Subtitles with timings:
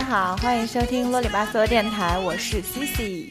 [0.00, 3.28] 大家好，欢迎收听啰里吧嗦电台，我是 Cici。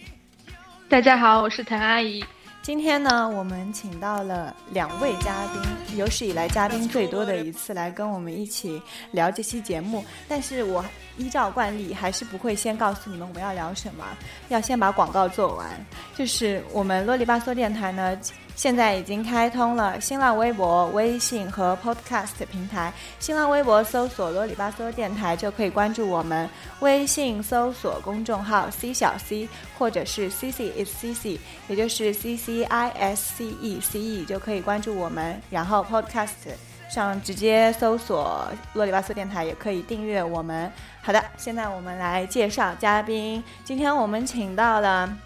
[0.87, 2.23] 大家好，我是谭阿姨。
[2.61, 8.79] 今天呢，我们请到了两位嘉宾，有史以来嘉宾最多的一次，来跟我们一起
[9.09, 10.05] 聊这期节目。
[10.27, 10.85] 但是我
[11.17, 14.05] 依照惯例，还是不会先告诉你们我们要聊什么，
[14.49, 15.67] 要先把广告做完。
[16.15, 18.15] 就是我们啰里吧嗦电台呢。
[18.59, 22.91] 现在已经开通了新浪微博、微信和 Podcast 平台。
[23.17, 26.45] 新浪微博搜索“啰里吧嗦电台”就可以关注我们；
[26.81, 33.79] 微信搜索公众号 “c 小 c” 或者是 “c c is c c”，也就是 “c c i s c e
[33.79, 35.41] c e” 就可以关注我们。
[35.49, 36.51] 然后 Podcast
[36.93, 40.69] 上直接搜索“啰里吧嗦电台”也可以订阅我们。
[41.01, 43.41] 好的，现在我们来介绍嘉宾。
[43.63, 45.17] 今天我们请到了。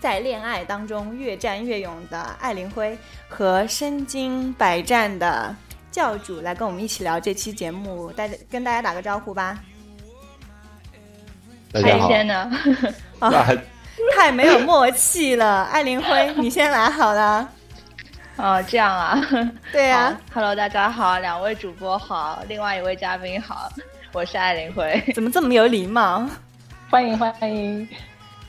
[0.00, 2.96] 在恋爱当中越战越勇的艾琳辉
[3.28, 5.54] 和身经百战的
[5.90, 9.58] 教主来跟我们一起聊这期节目，大家跟大家打个招呼吧。
[11.70, 12.08] 大家好。
[12.08, 12.50] 先呢？
[13.20, 13.46] 啊，
[14.16, 17.46] 太没有默契了，艾琳辉，你先来好了。
[18.36, 19.20] 哦，这样啊？
[19.70, 20.16] 对呀。
[20.32, 23.68] Hello，大家好，两位主播好，另外一位嘉宾好，
[24.12, 24.98] 我是艾琳辉。
[25.14, 26.26] 怎么这么有礼貌？
[26.88, 27.86] 欢迎欢迎，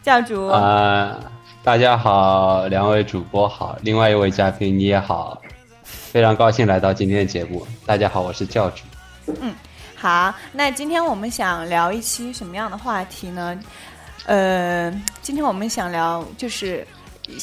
[0.02, 0.47] 教主。
[0.47, 1.19] 啊。
[1.63, 5.39] 大家好，两位主播好，另外一位嘉宾你也好，
[5.83, 7.65] 非常高兴来到今天的节目。
[7.85, 8.81] 大家好，我是教主。
[9.39, 9.53] 嗯，
[9.95, 13.59] 好，那今天我们想聊一期什么样的话题呢？
[14.25, 16.85] 呃，今天我们想聊就是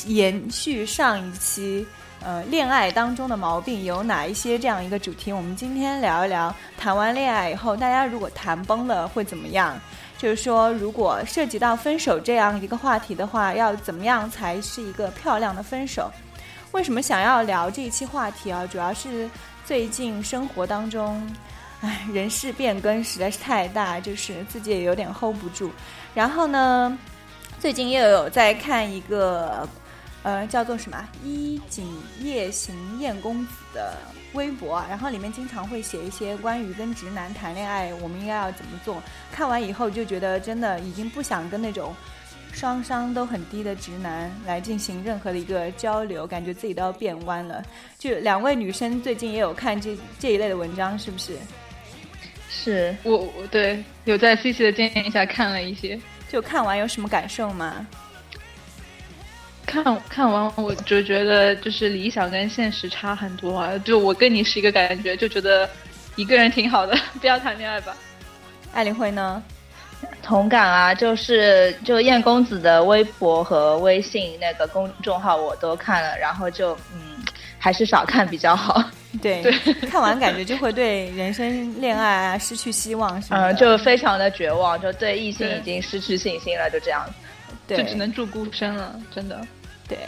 [0.08, 1.86] 延续上一期，
[2.20, 5.32] 呃，恋爱当中的毛病有哪一些这样一个主题。
[5.32, 9.80] 我们今天聊一聊，谈完恋爱以后，大家如果谈崩了会怎么样？
[10.18, 16.10] 就是说，如果涉及到分手这样一个话题的话，要怎么样才是一个漂亮的分手？
[16.72, 18.66] 为什么想要聊这一期话题啊？
[18.66, 19.30] 主要是
[19.64, 21.26] 最近生活当中，
[21.80, 25.70] 唉，人事变更实在是太大，就是自己也有点 hold 不住。
[26.14, 26.98] 然后呢，
[27.58, 29.66] 最近又有在看一个。
[30.24, 31.86] 呃，叫做什么“衣锦
[32.20, 33.96] 夜行燕公子”的
[34.34, 39.02] 微博，然后里面经常会写一些关于跟直男谈恋爱我们应该要怎么做。
[39.32, 41.94] 看完以后就觉得真的已经不想跟那种
[42.52, 47.62] 双商都很低的直男来进行任何的一个交流，感觉自己都要变弯了。
[47.98, 51.36] 就两位女生最近也有看这这一类的文章，是不是？
[52.50, 57.86] 是我我对有在 C C 的建议下看了一些，就看完有什么感受吗？
[59.68, 63.76] 看看完我就觉得就是理想跟现实差很多啊！
[63.84, 65.68] 就我跟你是一个感觉，就觉得
[66.16, 67.94] 一个人挺好的， 不要谈恋爱吧。
[68.72, 69.42] 艾琳辉呢？
[70.22, 70.94] 同感啊！
[70.94, 77.22] 就是就燕公子的微博和微信那个公众号我都看了，然后就嗯，
[77.58, 78.82] 还是少看比较好。
[79.20, 79.42] 对，
[79.90, 87.04] 看完感觉就会对人生恋爱啊失去希望，是嗯，就非常的绝望，就对异性已经失去信心了，就这样，
[87.66, 89.40] 就只能祝孤身了，真的。
[89.88, 89.98] 对，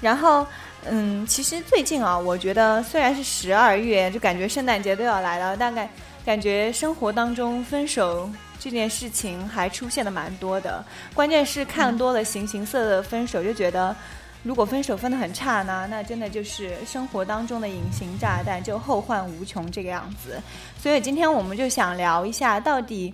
[0.00, 0.46] 然后，
[0.84, 5.88] 嗯，其实最近啊，我觉得虽然是十二月，就感觉圣诞节都要来了，大概
[6.24, 10.82] 感觉生活当中分手这件事情还出现的蛮多的。
[11.12, 13.94] 关键是看多了形形色色的分手，就觉得
[14.42, 20.40] 如果分手分的很差呢，那真的就是生活当中的隐形炸弹，就后患无穷这个样子。
[20.78, 23.12] 所以今天我们就想聊一下，到底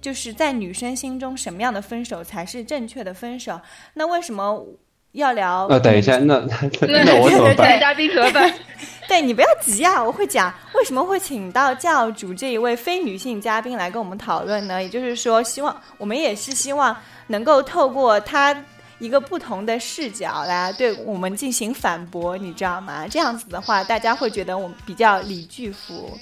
[0.00, 3.60] 就是在女生心中什么样的分手才是正确的分手？
[3.94, 4.66] 那为什么？
[5.12, 6.38] 要聊呃，等一下，那
[6.86, 7.78] 那我怎么办？
[7.80, 8.52] 嘉宾怎么办？
[9.08, 14.80] 对你不要急啊，我会讲为什么会请到教主这一位非女性嘉宾来跟我们讨论呢？
[14.80, 16.96] 也就是说，希望我们也是希望
[17.26, 18.56] 能够透过他
[19.00, 23.04] 一个不同的视角来对我们进行反驳，你知道吗？
[23.10, 26.16] 这样子的话，大家会觉得我们比较李巨福。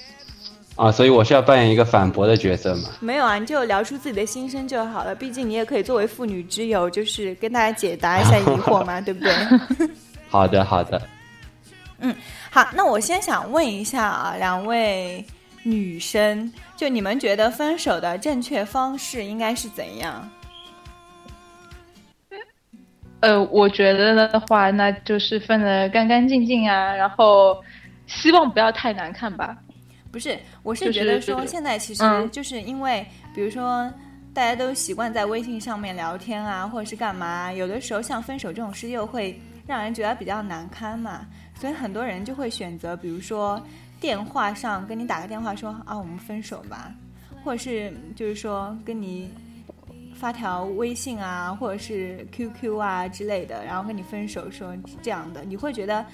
[0.78, 2.88] 啊，所以我是要扮演一个反驳的角色嘛？
[3.00, 5.12] 没有啊，你就聊出自己的心声就好了。
[5.12, 9.32] 毕竟你也可以作为妇女之友，就是跟大家解答一下 疑惑嘛， 对不对？
[10.30, 11.02] 好的，好的。
[11.98, 12.14] 嗯，
[12.48, 15.24] 好，那我先想问一下啊，两位
[15.64, 20.30] 女生，就你们觉得分手的正确方式应该是怎样？
[23.18, 27.60] 呃，我觉得的话，那就是分的干干净净啊，然后
[28.06, 29.56] 希望不要太难看吧。
[30.10, 32.02] 不是，我是觉得说现在其实
[32.32, 33.92] 就是因为，比如说
[34.32, 43.60] 大家都习惯在微信上面聊天啊，或者是干嘛，有的时候像分手这种事又会让人觉得比较难堪嘛，所以很多人就会选择，比如说
[44.00, 46.92] 电话上跟你打个电话说啊我们分手吧，
[47.44, 49.30] 或者是就是说跟你
[50.14, 56.04] 发条微信啊，或者是 QQ 啊之类的，然后跟你分手说这样的，你会觉得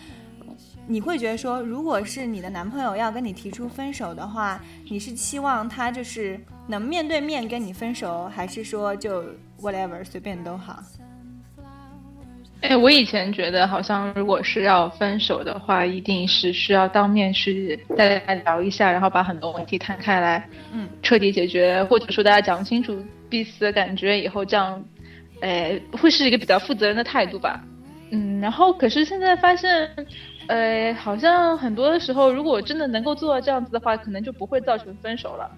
[0.87, 9.25] 你会觉得说，如果是你的男朋友要跟你提出分手的话，你是期望他就是能面对面跟你分手，还是说就
[9.61, 10.83] whatever 随便都好？
[12.61, 22.97] 哎，我以前觉得好像如果是要分手的话，一定是需要当面去大家聊一下，然后把很多问题摊开来，嗯，彻底解决，或者说大家讲清楚
[23.29, 24.83] 彼此的感觉以后，这样，
[25.41, 27.63] 哎，会是一个比较负责任的态度吧。
[28.11, 29.91] 嗯，然后可是现在发现，
[30.49, 35.51] 呃，好像很多的时候，如果真的能够做到这样子的话，可能就不会造成分手了。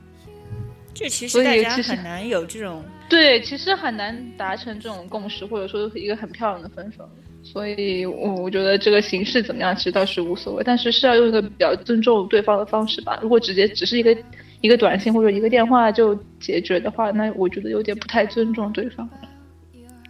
[0.95, 7.09] 这其实大家很难有这种对，其实很难达成这种共识，或者说一个很漂亮的分手。
[7.43, 13.19] 所以，我我觉得这个形式怎么样，其实倒是无所谓，但是是要用一个比较尊重对方的方式吧。
[13.23, 14.17] 如果直接只是一个
[14.63, 19.09] 一个短信或者一个电话就解决的话，那我觉得有点不太尊重对方。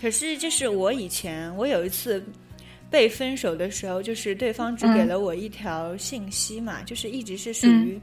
[0.01, 2.25] 可是，就是我以前我有一次
[2.91, 8.01] 被分手的时候，就是对方只给了我一条信息嘛，就是一直是属于。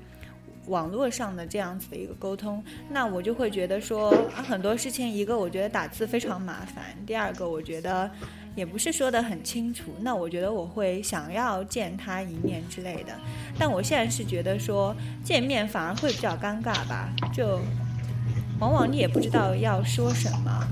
[0.68, 8.10] 网络上的这样子的一个沟通，那我就会觉得说啊，很多事情，一个我觉得打字非常麻烦，第二个我觉得
[8.56, 13.12] 也不是说的很清楚，那我觉得我会想要见他一面之类的。
[13.60, 17.60] 但我现在是觉得说见面反而会比较尴尬吧，就
[18.58, 20.66] 往往你也不知道要说什么。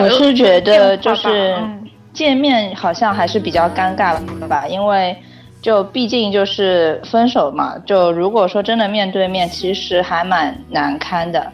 [0.00, 1.64] 我是觉得就是
[2.12, 5.16] 见面好像还是比较尴尬的吧，因为。
[5.62, 11.52] 就毕竟就是分手嘛，就如果说真的面对面，其实还蛮难堪的。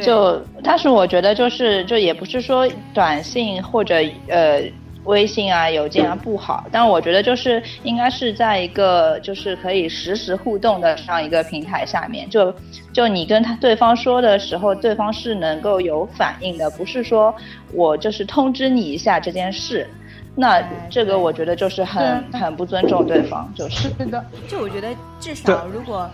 [0.00, 3.96] 就但是我觉得就是就也不是说短信或者
[4.28, 4.62] 呃
[5.04, 12.54] 微信啊邮件啊不好，但我觉得就是应该是在一个就是可以实时互动的这样一个平台下面，就
[12.94, 17.34] 就你跟他对方说的时候，对方是能够有反应的，不是说
[17.74, 19.86] 我就是通知你一下这件事。
[20.34, 24.24] 那这个我觉得就是很很不尊重对方，就是是的。
[24.48, 24.88] 就我觉得
[25.20, 26.08] 至少如果，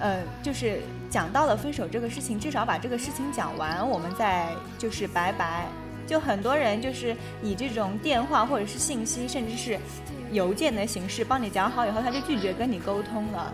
[0.00, 5.66] 呃，就是讲到了分手这个事情，至少把这个事情讲完，我们再就是拜拜。
[6.06, 9.78] 就很多人就是以这种电话或者是信息，甚至是
[10.32, 13.52] 邮件的形式帮你讲好以后，他就拒绝跟你沟通了。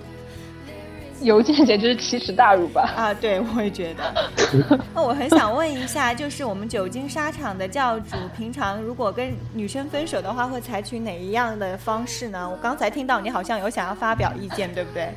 [1.22, 2.92] 邮件简直是奇耻大辱吧！
[2.96, 4.78] 啊，对，我也觉得。
[4.94, 12.48] 那我很想问一下，就是我们久经沙场的教主，平常如果跟女生分手的话，会采取哪一样的方式呢？
[12.48, 15.08] 我刚才听到你好像有想要发表意见，对不对？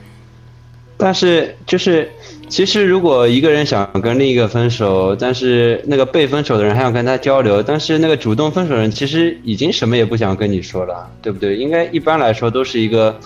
[0.98, 2.12] 但是就是，
[2.50, 11.56] 其实如果一个人想跟另一个分手，但是那个被分手的人还想跟他交流，但是那个主动分手人其实已经什么也不想跟你说了，对不对？
[11.56, 13.18] 应该一般来说都是一个。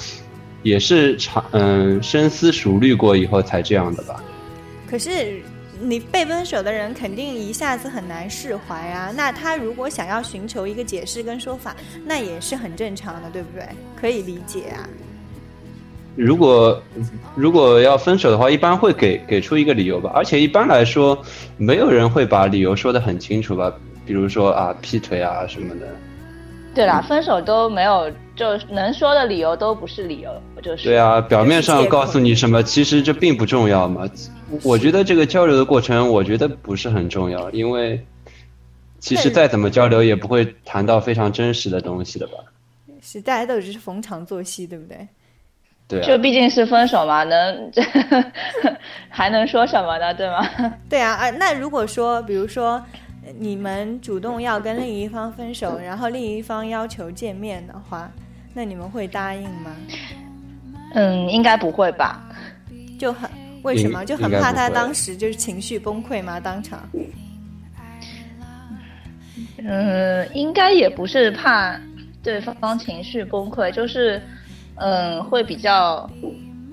[0.64, 4.24] 也是长嗯深思熟虑过以后才这样的吧。
[4.90, 5.42] 可是
[5.80, 9.14] 你被分手的人肯定一下子很难释怀啊。
[9.16, 11.76] 那他如果想要寻求一个解释跟说法，
[12.06, 13.64] 那也是很正常的，对不对？
[13.96, 14.88] 可以理解啊。
[16.16, 16.82] 如果
[17.36, 20.12] 如果要分手的话，一般会给给出一个理由吧。
[20.16, 21.22] 而且一般来说，
[21.58, 23.72] 没有人会把理由说的很清楚吧。
[24.04, 25.88] 比如说啊，劈腿啊什么的。
[26.78, 30.32] 对啦，分手都没有，就能说的理由都不是理由，
[30.62, 30.84] 就是。
[30.84, 34.08] 对啊，表面上告诉你什么，其实这并不重要嘛。
[34.62, 38.00] 我觉得这个交流的过程，我觉得不是很重要，因为
[39.00, 42.34] 其实再怎么交流，也不会谈到非常真实的东西的吧。
[43.02, 45.08] 是，大家都只是逢场作戏，对不对？
[45.88, 46.02] 对。
[46.02, 47.72] 就毕竟是分手嘛，能
[49.10, 50.14] 还能说什么呢？
[50.14, 50.48] 对吗？
[50.88, 52.80] 对啊，啊，那如果说，比如说。
[53.40, 58.12] 你们主动要跟另一方分手，然后另一方要求见面的话，
[58.54, 59.76] 那你们会答应吗？
[60.94, 62.24] 嗯，应该不会吧？
[62.98, 63.30] 就很
[63.64, 64.06] 为什么？
[64.06, 66.40] 就很怕他当时就是情绪崩溃吗？
[66.40, 66.88] 当场？
[69.58, 71.80] 嗯，应该也不是怕
[72.24, 74.22] 对方情绪崩溃，就是
[74.76, 76.10] 嗯，会比较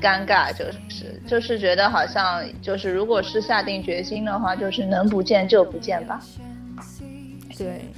[0.04, 6.20] 尴尬，就是就是觉得好像就是如果是下定决心的话，就是能不见就不见吧。
[7.56, 7.88] 对，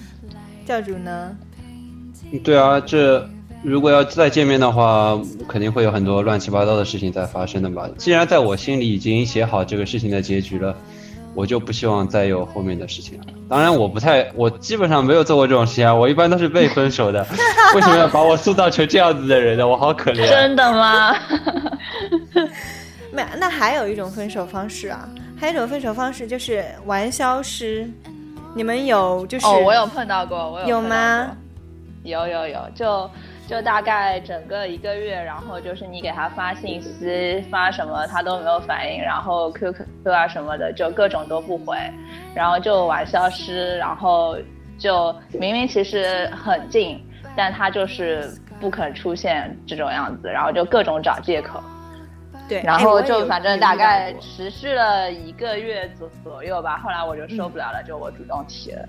[0.64, 1.36] 教主呢？
[2.44, 3.28] 对啊，这
[3.62, 7.90] 如果要再见面的话，肯定会有很多乱七八糟的事情在发生的吧。
[7.98, 10.76] 既然在我心里已经写好这个事情的结局了，
[11.36, 13.24] 我就不希望再有后面的事情了。
[13.48, 15.94] 当然，我不太，我基本上没有做过这种事情啊。
[15.94, 17.24] 我一般都是被分手的。
[17.76, 19.68] 为什么要把我塑造成这样子的人呢？
[19.68, 20.26] 我好可怜。
[20.28, 21.14] 真的吗？
[23.12, 27.88] 没，那还有一种分手方式啊，还有一种分手方式就是玩消失。
[28.54, 31.30] 你们有就是哦，我有碰到过，我有有吗？
[32.02, 33.10] 有有有，就
[33.46, 41.76] 就大概整个一个月，然后就是你给他发信息发什么他都没有反应，然后 QQ 啊什么的就各种都不回，
[42.34, 44.36] 然后就玩消失，然后
[44.78, 47.00] 就明明其实很近，
[47.36, 48.28] 但他就是
[48.60, 51.62] 不肯出现这种样子，然后就各种找借口。
[52.48, 58.88] 对，然后就反正大概持续了一个月左左右吧，后来我就受不了了，就我主动提了。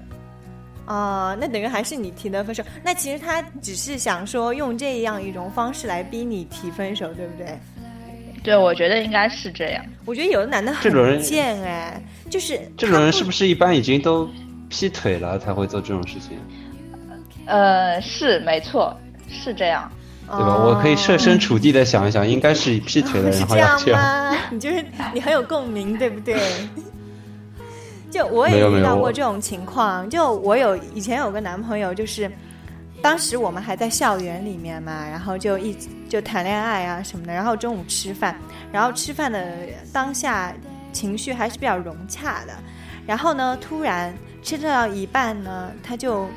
[0.87, 2.63] 啊，那等于还是你提的分手。
[2.83, 7.59] 那其实他只是想说用这样一种方式来逼你提分手，对不对？
[8.43, 9.85] 对，我觉得应该是这样。
[10.05, 14.27] 我觉得有的男的很贱哎，就是这种人是不是一般已经都
[14.69, 16.39] 劈腿了才会做这种事情？
[17.45, 18.95] 呃，是没错，
[19.29, 19.91] 是这样。
[20.29, 20.57] 对吧？
[20.57, 24.35] 我可以设身处地的想一想，应该是劈腿了，然后要这样。
[24.51, 26.35] 你就是你很有共鸣，对不对？
[28.09, 30.09] 就我也遇到过这种情况。
[30.09, 32.31] 就我有以前有个男朋友，就是
[33.01, 35.77] 当时我们还在校园里面嘛，然后就一
[36.09, 37.33] 就谈恋爱啊什么的。
[37.33, 38.35] 然后中午吃饭，
[38.71, 39.57] 然后吃饭的
[39.91, 40.53] 当下
[40.91, 42.53] 情绪还是比较融洽的。
[43.05, 46.27] 然后呢，突然吃到一半呢，他就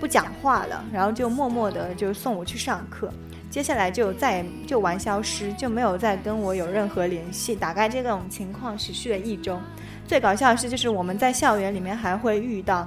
[0.00, 3.12] 不讲话了，然后就默默的就送我去上课。
[3.48, 7.54] 接下来就再也就玩消失，就没有再跟我有任何联系。
[7.54, 9.58] 大概这种情况持续了一周。
[10.06, 12.86] 最搞笑的是，就是我们在校园里面还会遇到。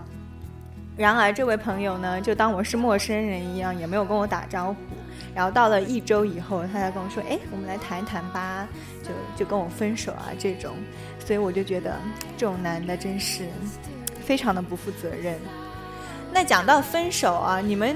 [0.95, 4.75] 然而，这位朋友呢，就当我是陌生人一样，也没有跟我打招呼。
[5.35, 8.67] 然后到了一周以后，他才跟我说：“哎，我们来谈一谈吧。”
[9.03, 10.73] 就就跟我分手啊这种。
[11.25, 11.95] 所以我就觉得
[12.37, 13.43] 这种男的真是
[14.23, 15.39] 非常的不负责任。
[16.33, 17.95] 那讲到分手啊，你们。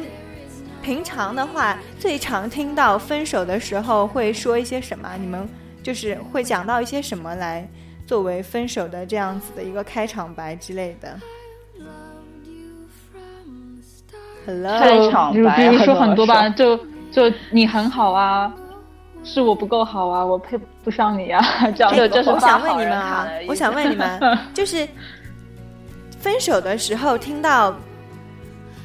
[0.81, 5.15] 平常的话，最常听到分手的时候会说一些什么？
[5.17, 5.47] 你们
[5.81, 7.65] 就是会讲到一些什么来
[8.05, 11.19] 作为分手的这样子的一个开场白之类的。
[14.45, 16.77] Hello，开场白，比如说很多吧，就
[17.11, 18.53] 就你很好啊，
[19.23, 21.41] 是我不够好啊，我配不上你啊，
[21.75, 21.93] 这样。
[22.09, 24.87] 就是我想问你们啊，我想问你们，就是
[26.19, 27.75] 分手的时候听到。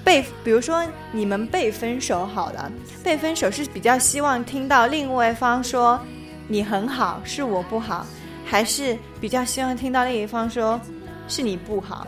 [0.05, 0.83] 被，比如说
[1.13, 2.73] 你们被分手好了，
[3.05, 6.01] 被分手是比较希望听到另外一方说
[6.47, 8.07] 你很好，是我不好，
[8.49, 10.81] 还是比较希望听到另一方说
[11.29, 12.07] 是你不好？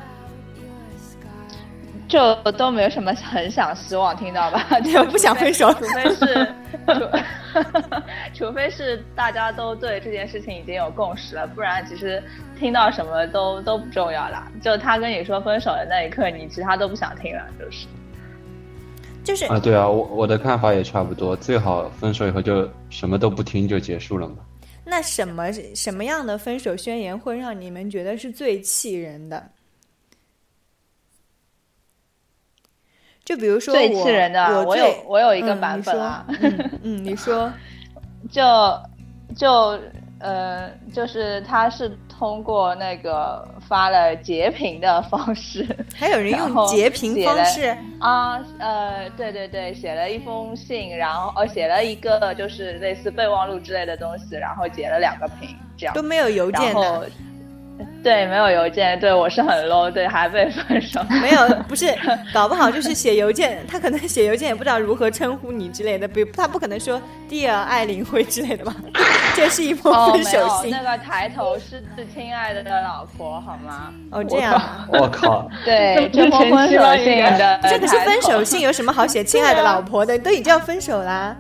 [2.09, 6.55] 就都没有什么很想希望听到吧， 就不想分手，除非是，
[8.35, 12.21] 除非是大家都对这件事情已经有共识了，不然其实
[12.59, 14.51] 听到什么都都不重要啦。
[14.61, 17.87] 就他跟你说分手的那一刻，你其他都不想听了，就是，
[19.23, 24.35] 就是啊，对啊，我我的看法也差不多，最好分手以后就什么都不听就结束了嘛。
[24.91, 29.51] 那什么什么样的分手宣言会让你们觉得是最气人的？
[33.25, 36.27] 就比如说，最气人的，我有我有一个版本啊。
[36.83, 37.53] 嗯，你说，
[38.29, 38.43] 就
[39.37, 39.79] 就
[40.19, 48.39] 呃，就是他是通过那个发了截屏的方式， 还有人用截屏方式啊？
[48.59, 57.11] 呃，对对对，写了一封信，然后呃，写了一个就是类似备忘录之类的东西，然后截了两个屏，这样都没有邮件的。
[58.03, 61.01] 对，没有邮件，对我是很 low，对，还被分手。
[61.23, 61.95] 没有，不是，
[62.33, 68.75] 搞不好就是写邮件，他可能写邮件也不知道如何称呼你之类的，比他不可能说 Dear 艾琳辉之类的吧？
[69.37, 70.71] 这是一封分手信。
[70.71, 71.83] 那个抬头是
[72.13, 73.93] 亲爱的的老婆，好吗？
[74.11, 74.61] 哦，这样。
[74.93, 75.49] 我靠。
[75.65, 80.19] 对，这封分手信的，这个是分手信，有什么好写亲爱的老婆的？
[80.19, 81.37] 都已经要分手啦。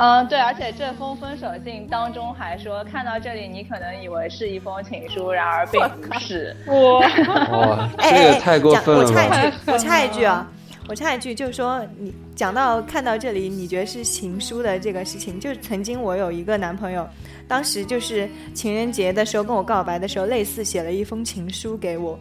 [0.00, 6.56] 嗯，对，而且这封分手信当中还说，看到这里你可能以为是一封情书，然而并不是。
[6.66, 9.04] 哇，这也太过分了。
[9.04, 10.50] 我插一句， 我插一句啊，
[10.88, 17.06] 我插一句，就是说你讲到看到这里，你觉得是情书的这个事情，就是曾经我有一个男朋友，
[17.46, 22.18] 当时就是情人节的时候跟我告白的时候，类似写了一封情书给我，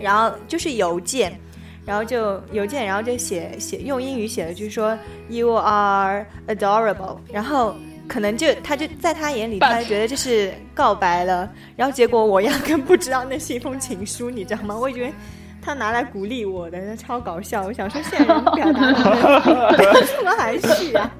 [0.00, 1.36] 然后就是邮件。
[1.84, 4.96] 然后就邮件，然后就写写用英语写了句说
[5.28, 7.74] “You are adorable”，然后
[8.08, 11.50] 可能就他就在他眼里，他觉得这是告白了。
[11.76, 14.78] 然后结果我压根不知道那是一封情书，你知道吗？
[14.78, 15.12] 我以为
[15.60, 17.62] 他拿来鼓励我的，超搞笑。
[17.64, 18.92] 我想说现在人表达
[20.06, 21.10] 怎么含蓄啊，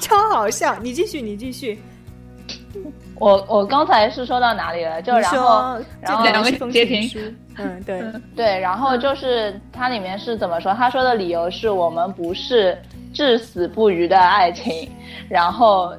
[0.00, 0.78] 超好笑。
[0.82, 1.78] 你继续，你继续。
[3.20, 5.00] 我我刚才是说到哪里了？
[5.02, 8.02] 就然后然后两个截屏，嗯，对
[8.36, 10.72] 对，然后就是它里面是怎么说？
[10.74, 12.76] 他说的理由是我们不是
[13.12, 14.90] 至死不渝的爱情，
[15.28, 15.92] 然后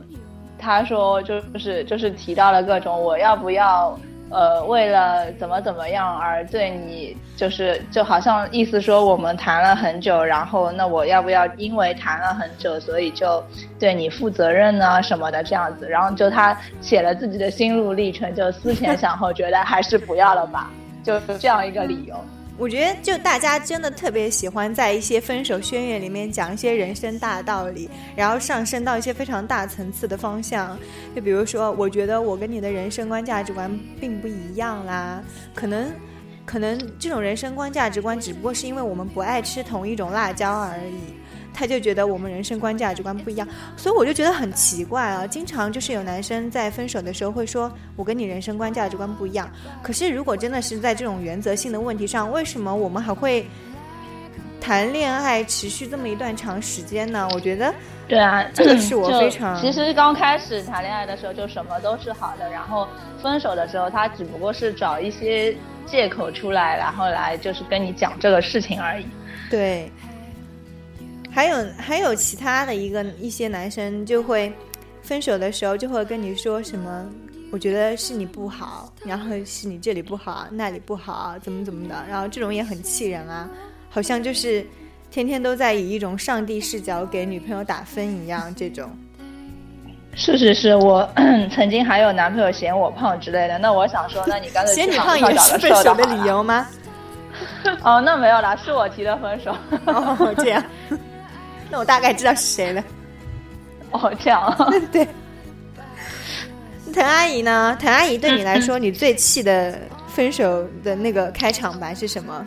[0.57, 3.97] 他说就是就是提到了各种我要不要。
[4.31, 13.43] 呃，为了怎么怎么样而对你，就是就好像意思说我们谈了很久，然后那我要不要因为谈了很久，所以就
[13.79, 20.69] 对你负责任呢什么的这样子，然后就他写了自己的心路历程，就思前想后，觉得还是不要了吧，
[21.03, 22.15] 就这样一个理由。
[22.59, 30.77] 我觉得就大家真的特别喜欢在一些分手宣言里面讲一些人生大道理，然后上升到一些非常大层次的方向。
[31.15, 35.23] 就比如说，我觉得我跟你的人生观价值观并不一样啦，
[35.55, 35.89] 可能，
[36.45, 41.13] 可能这种人生观价值观只不过是因为我们不爱吃同一种辣椒而已。
[41.53, 45.27] 他就觉得我们人生观价值观不一样，所以我就觉得很奇怪啊。
[45.27, 49.49] 经常就是有男生在分手的时候会说：“我跟你人生观价值观不一样。”
[49.83, 53.45] 可是如果真的是在这种原则性的问题上，为什么我们还会
[54.61, 57.27] 谈恋爱持续这么一段长时间呢？
[57.33, 57.73] 我觉得，
[58.07, 59.59] 对啊，这个 是我非常……
[59.59, 62.87] 其实刚开始谈恋爱的时候就什么都是好的，然后
[63.21, 69.05] 分手的时候他只不过是找一些借口出来，然后来就是跟你讲这个事情而已。
[69.49, 69.91] 对。
[71.31, 74.51] 还有还有其他的一个一些男生就会
[75.01, 77.05] 分手的时候就会跟你说什么，
[77.51, 83.49] 我觉得是你不好，然后是你这里不好，那里不好，怎么怎么的，然后这种也很气人啊，
[83.89, 84.65] 好像就是
[85.11, 88.89] 天天都在以一种上帝视角给女朋友打分一样，这种。
[90.15, 91.07] 是是是，我
[91.53, 96.67] 曾经还有男朋友嫌我胖之类的，那我想说， 那你刚才嫌你胖也是分手的理由吗？
[97.83, 99.55] 哦，那没有啦，是我提的分手。
[99.85, 100.61] 哦，这样。
[101.69, 102.83] 那我大概知道是谁了。
[103.91, 104.71] 哦，这样。
[104.91, 105.07] 对。
[106.93, 107.77] 滕阿姨呢？
[107.79, 112.45] 滕阿姨对你来说，你最气的分手的那个开场白是什么？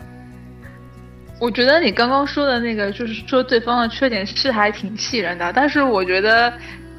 [1.41, 5.53] 我觉得你刚刚说的那个，就是说对方的缺点是还挺气人的。
[5.53, 6.53] 但是我觉得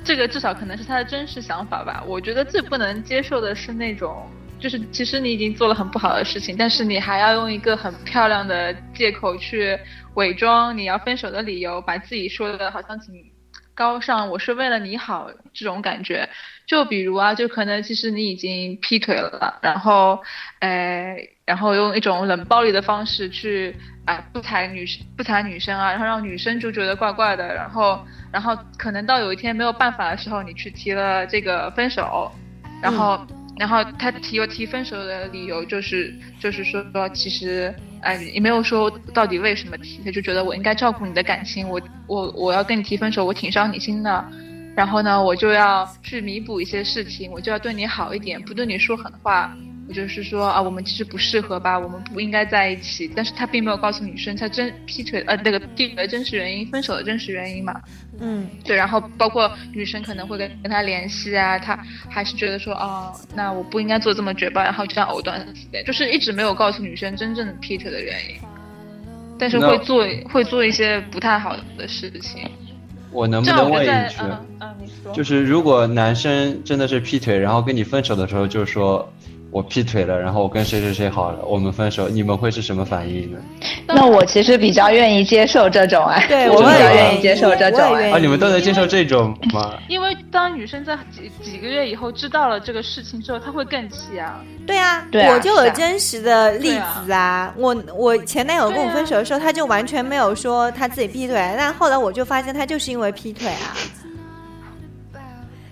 [0.03, 2.03] 这个至少可能是他的真实想法吧。
[2.07, 4.25] 我觉得最不能接受的是那种，
[4.59, 9.77] 就是其实你已经做了很不好的事情，但是你还要用一个很漂亮的借口去。
[10.15, 13.13] 伪装你要分手的理由，把自己说的好像挺
[13.73, 16.27] 高尚，我是为了你好这种感觉。
[16.65, 20.21] 就比如啊，就可能其实你已经劈腿了，然后，
[20.59, 32.31] 呃，然后用一种冷暴力的方式去啊不睬女生不睬女生啊，然后让女生就觉得怪怪的，然后，然后可能到有一天没有办法的时候，你去提了这个分手，
[32.81, 33.25] 然后。
[33.55, 37.71] 然后他提我提分手的理由就是，就是说说其实，
[38.03, 44.25] 哎，也没有说到底为什么提，他就觉得我应该照顾你的感情，我我我要跟你提分手，我挺伤你心的，
[44.75, 49.55] 然后呢，我就要去弥补一些事情，我就要对你好一点，不对你说狠话。
[49.93, 53.07] 我就是说啊，我们其实不适合吧，我们不应该在一起。
[53.15, 57.79] 但是他并没有告诉女生他真劈腿呃那个劈腿的真实原因，分手的真实原因嘛。
[58.19, 58.75] 嗯，对。
[58.75, 61.77] 然后包括女生可能会跟跟他联系啊，他
[62.09, 68.37] 还是觉得说哦，那我不应该做这么绝吧，然后这样藕断丝连，就是一直没有告诉女生真正的劈腿的原因。
[69.37, 72.49] 但是会做会做一些不太好的事情。
[73.11, 74.15] 我能不能问一句？
[74.59, 75.13] 嗯，你说。
[75.13, 79.07] 就是如果男生真的是劈腿，然后跟你分手的时候，就是说。
[79.53, 83.37] 我劈腿了，然后我跟谁谁谁好了，我们分手，你们会是什么反应呢？
[83.85, 89.77] 那我其实比较愿意接受这种哎，对我比较愿意接受这种啊，你们都能接受这种吗？
[89.87, 94.41] 因为当女生在几几个月以后知道了这个事情之后，她会更气啊。
[94.65, 97.53] 对啊，我就有真实的例子啊。
[97.55, 103.77] 我我前男友跟我分手的时候，他就完全没有说他自己劈腿，但后来我就发现他就是因为劈腿啊。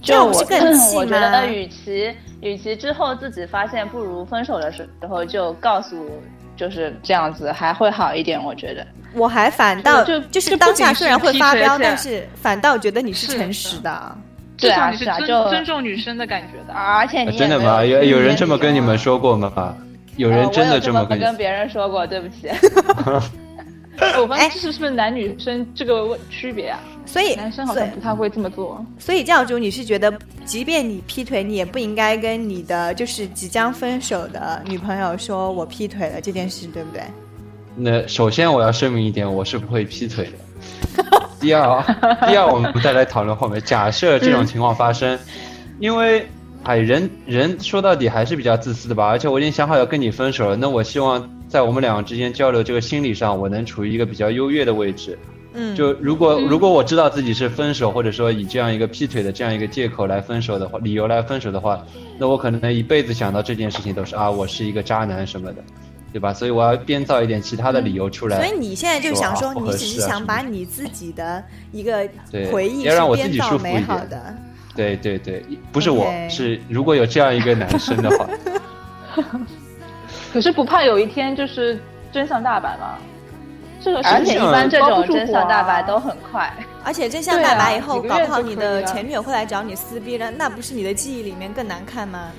[0.02, 2.14] 就我更气我觉得与其。
[2.42, 6.10] 与其之后自己发现，不如分手的时候就告诉，
[6.58, 8.44] 就是这样子，还会好一点。
[8.44, 14.18] 我觉得，我还反倒就就是当下虽然会发飙，但是反倒觉得你是诚实的。
[14.58, 16.74] 对啊，是啊，就尊重女生的感觉的。
[16.74, 17.84] 而且你真的吗？
[17.84, 19.76] 有有人这么跟你们说过吗？
[20.18, 22.06] 有人真的这么跟别人说过？
[22.06, 22.50] 对不起。
[24.22, 26.80] 我发现这是是不是男女生这个区别啊？
[27.06, 28.84] 所以男生好像不太会这么做。
[28.98, 30.12] 所以教主，你是觉得，
[30.46, 37.04] 即便你劈腿，你也不应该跟你的就是即将分手的女朋友说我劈腿了这件事，对不对？
[37.76, 41.22] 那首先我要声明一点，我是不会劈腿的。
[41.40, 41.84] 第二，
[42.28, 43.62] 第二，我们不再来讨论后面。
[43.64, 45.18] 假设这种情况发生，
[45.80, 46.28] 因为
[46.64, 49.08] 哎，人人说到底还是比较自私的吧。
[49.08, 51.30] 而且我已经想好要跟你分手了，那我希望。
[51.52, 55.20] 在我们两个之间交流这个心理上，我能处于一个比较优越的位置。
[55.54, 61.86] 嗯，就如果如果我知道自己是分手，或者说以这样一个劈腿的这样一个借口来分手的话，理由来分手的话，
[62.18, 65.62] 那我可能一辈子想到这件事情都是啊，我是一个渣男什么的，
[66.14, 66.34] 对吧？
[66.34, 68.38] 所以我要编造一点其他的理由出来。
[68.38, 71.44] 所以你现在就想说，你只是想把你自己的
[71.74, 72.08] 一个
[72.50, 74.08] 回忆要让我自己舒服一点。
[74.76, 78.28] 对对对，不是我是如果有这样一个男生的话。
[80.32, 81.78] 可是不怕有一天就是
[82.12, 82.98] 真相大白吗？
[83.84, 86.54] 这个而且一般这种真相大白都很快，
[86.84, 92.32] 而且真相大白以后，搞不好你的前女友会来找你撕逼了，那不是你的记忆里面更难看吗？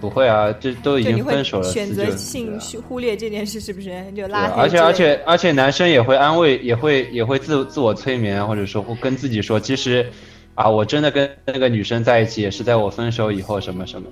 [0.00, 4.62] 不会啊，这都已经分手了，选择性忽略这件事是不是就拉黑？
[4.62, 10.10] 而且而且而且男生也会安慰，也会也会自自我催眠，或者说会跟自己说，其实
[10.54, 14.08] 啊，我真的跟那个女生在一起，也是在我分手以后什么什么。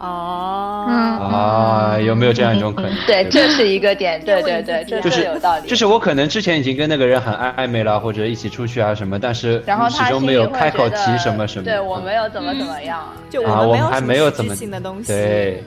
[0.00, 2.92] 哦，啊，有没有这样一种可能？
[3.04, 5.68] 对，这是一个点，对对对，这是有道理。
[5.68, 11.64] 就是我可能之前已经跟那个人很暧暧昧了，或者一起出去啊什么，但是然后始终没有开口提什么什么。
[11.64, 15.08] 对我没有怎么怎么样，就我们还没有怎么新的东西。
[15.08, 15.64] 对，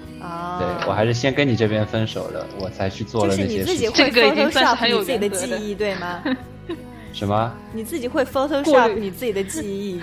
[0.60, 3.91] 对我还是先跟你这边分手了，我才去做了那些事情。
[3.93, 6.24] 这个已经算是很有自己的记忆，对吗？
[7.13, 7.52] 什么？
[7.74, 10.02] 你自己会 Photoshop 你自己的记忆？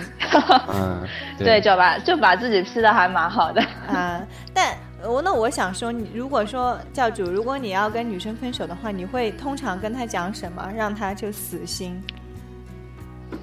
[0.73, 1.01] 嗯，
[1.37, 4.21] 对，就把就把自己 P 的还蛮好的 啊，
[4.53, 4.75] 但。
[5.01, 11.97] 我那我想说，你如果说教主，如果你要跟女生分手的话，你会通常跟她讲什么，让她就死心？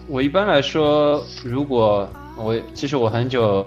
[0.06, 3.66] 我一般来说，如果我其实我很久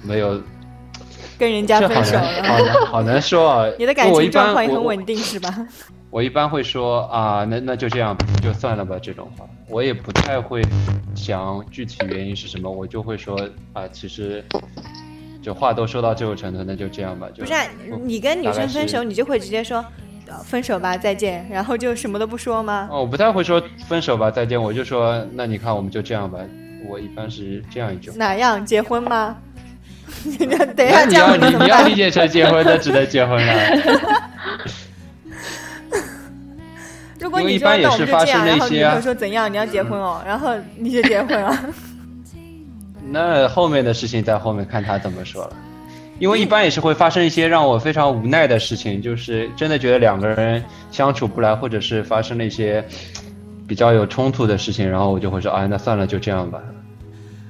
[0.00, 0.40] 没有
[1.36, 3.68] 跟人家分手了，好难好难说啊。
[3.80, 5.52] 你的感情状况也很稳定是吧？
[6.14, 10.62] 我一般会说啊，那那就这样就算了吧这种话，我也不太会
[11.16, 13.36] 想具体原因是什么，我就会说
[13.72, 14.44] 啊，其实。
[15.42, 17.26] 就话都说到这个程度，那就这样吧。
[17.36, 17.52] 不是
[18.02, 19.84] 你跟女生分手，你就会直接说
[20.44, 22.88] 分手吧，再见，然后就什么都不说吗？
[22.90, 26.38] 哦，我不太会说分手吧，再见，我就说那你看我们就这样吧。
[26.88, 28.10] 我一般是这样一句。
[28.12, 28.64] 哪样？
[28.64, 29.36] 结婚吗？
[30.76, 33.54] 等一下，你要你你要理解成结婚，那只能结婚了。
[37.38, 39.52] 如果你说那我们就这样，然后女朋友说怎样？
[39.52, 41.58] 你要结婚哦，然后你就结婚了。
[43.10, 45.56] 那后面的事情在后面看他怎么说了，
[46.18, 52.84] 因为一般也是会发生一些让我非常无奈的事情，就是真的觉得两个人相处不来，或者是发生了一些
[53.66, 56.62] 比较有冲突的事情，然后我就会说，哎，那算了，就这样吧。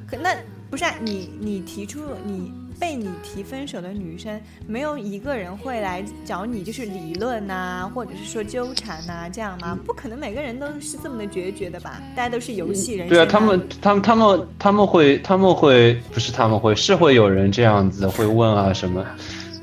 [0.07, 0.35] 可那
[0.71, 2.53] 不是你，你提出你。
[2.85, 9.75] 被你提分手的女生，没有一个人会来找你，就是理论呐，或者是说纠缠呐，这样吗？
[9.87, 12.03] 不可能，每个人都是这么的决绝的吧？
[12.15, 13.09] 大家都是游戏人。
[13.09, 19.03] 对啊，他们，他们，他们，他们会，他们会，不是他们会，是会有人这样子会问啊什么？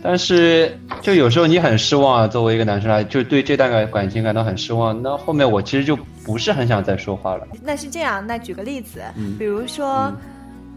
[0.01, 4.99] 但是，就有时候你很失望啊，作为一个男生来，就对这段感感情感到很失望。
[4.99, 7.47] 那后面我其实就不是很想再说话了。
[7.61, 8.99] 那是这样，那举个例子，
[9.37, 10.11] 比如说。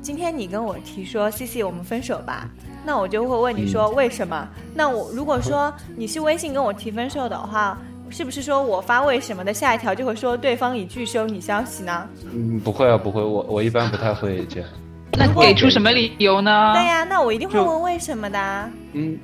[0.05, 2.47] 今天你跟我提说，C C，我们分手吧，
[2.85, 4.47] 那我就会问你说为什么？
[4.75, 7.79] 那我如果说你是微信跟我提分手的话，
[8.11, 12.07] 是不是说我发为什么的下一条就会说对方已拒收你消息呢？
[12.35, 14.69] 嗯，不会啊，不会，我我一般不太会这样。
[15.13, 16.75] 那给出什么理由呢？
[16.75, 18.71] 对呀，那我一定会问为什么的。
[18.93, 19.19] 嗯。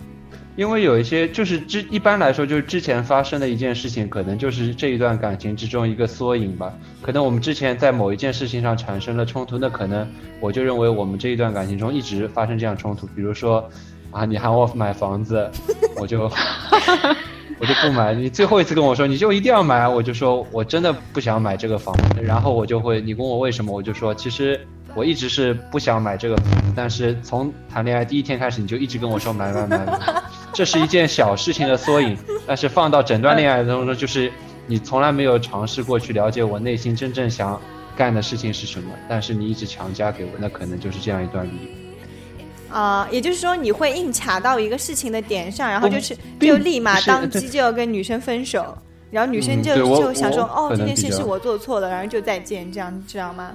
[0.56, 6.72] 因为有一些就是之一般来说就是之前发生的一件事情，可能就是这一段感情之中一个缩影吧。
[7.00, 10.06] 可能我们之前在某一件事情上产生了冲突，那可能
[10.40, 13.06] 我就认为我们这一段感情中一直发生这样冲突。
[13.08, 13.66] 比如说，
[14.10, 15.50] 啊，你喊我买房子，
[15.96, 16.24] 我就
[17.58, 18.12] 我就不买。
[18.12, 22.22] 你最后一次跟我说你就一定要买，我就说我真的不想买这个房子。
[22.22, 24.60] 然后我就会你问我为什么，我就说其实。
[24.96, 26.36] 我一直是不想买这个，
[26.74, 32.16] 但是从谈恋爱第一天开始，你就一直跟我说买买买买，这是一件小事情的缩影。
[32.46, 34.32] 但是放到整段恋爱当中，就是
[34.66, 37.60] 你从来没有尝试过去了解我内心真正想
[37.96, 41.48] 干的事情是什么，但是你一直强加给我，那可能就是这样一段。
[42.70, 48.76] 啊，也就是说你会硬卡到一个事情的点上，然后就是就立马当机就要跟女生分手，
[49.10, 53.52] 然后女生就就想说哦这件事是我做错了，然后就再见，这样知道吗？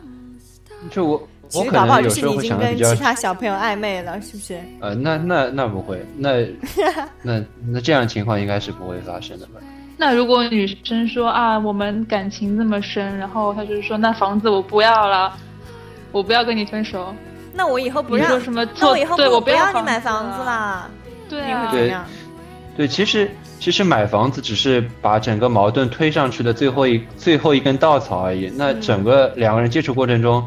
[0.92, 4.60] 就我，其实搞不好就是你已经跟其他小朋友暧昧了，是不是？
[4.80, 6.44] 呃，那那那不会，那
[7.22, 9.62] 那那这样情况应该是不会发生的吧？
[9.98, 15.32] 那如果女生说啊，我们感情这么深，然后她就是说，那房子我不要了，
[16.12, 17.16] 我不要跟你分手，
[17.54, 18.68] 那我以后不让什么？
[18.80, 20.90] 那我以后不不要你买房子啦，
[21.30, 21.96] 对啊，对，
[22.76, 28.52] 对，其实其实买房子只是把整个矛盾推上去的最后一最后一根稻草而已。
[28.58, 30.44] 那整个两个人接触过程中。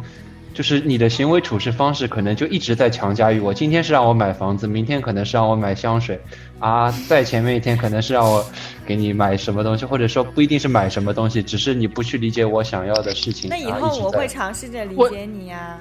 [0.59, 3.55] 就是你的行为处事方式可能就一直在强加于我。
[3.55, 6.21] 今天是让我买房子，明天可能是让我买香水，
[6.59, 8.45] 啊，在前面一天可能是让我
[8.85, 13.49] 给你买什么东西，或者说不一定是买什么东西，只是你不去理解我想要的事情。
[13.49, 15.79] 那以后我会尝试着理解你呀。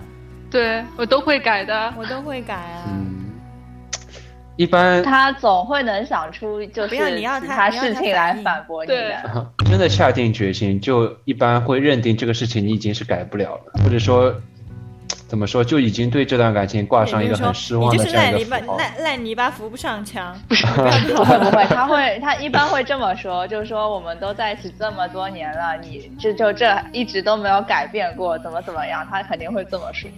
[0.51, 2.83] 对我都会改的，我都会改啊。
[2.85, 3.31] 嗯，
[4.57, 9.51] 一般他总会能想出就是其他事情来反驳你的。
[9.65, 14.31] 真的下定决心，就一般会认定这个事情你已经是改不了了，或者说。
[15.27, 20.33] 怎么说就已经对这段感情挂上一个很失望的这样一个烂烂泥巴扶不上墙。
[20.47, 20.55] 不
[21.25, 30.09] 会不会，他会他一般会这么说，就是说我们都在一起这么多年了，你就就这一直都没有改变过，怎么怎么样，他肯定会这么说。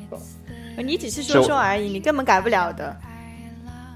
[0.78, 2.96] 你只是说说而已，你根本改不了的。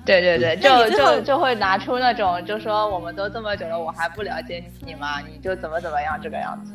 [0.05, 5.21] 对对对，就就就会拿出那种，就说我们都这么久了，我还不了解你吗？
[5.21, 6.73] 你就怎么怎么样这个样子。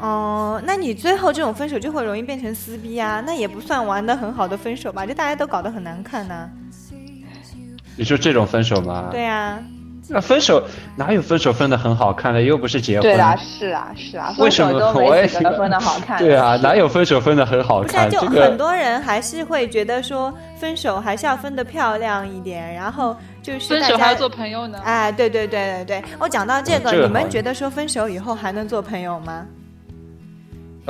[0.00, 3.22] 哦，那你最后这种分手就会容易变成撕逼啊？
[3.26, 5.04] 那也不算玩的很好的分手吧？
[5.04, 6.48] 就大家都搞得很难看呢。
[7.96, 9.08] 你说这种分手吗？
[9.10, 9.58] 对呀。
[10.12, 10.60] 那分手
[10.96, 12.42] 哪有分手分的很好看的？
[12.42, 13.02] 又不是结婚。
[13.02, 14.34] 对啊，是啊，是啊。
[14.38, 16.18] 为什么我也觉得分的好看？
[16.18, 18.10] 对啊，哪有分手分的很好看？
[18.10, 24.80] 就很多人还是会觉得说分手还是要分的漂亮一点，然后就是分手还要做朋友呢。
[24.82, 26.04] 哎，对对对对对。
[26.18, 29.46] 我讲到这个，你们觉得说分手以后还能做朋友吗？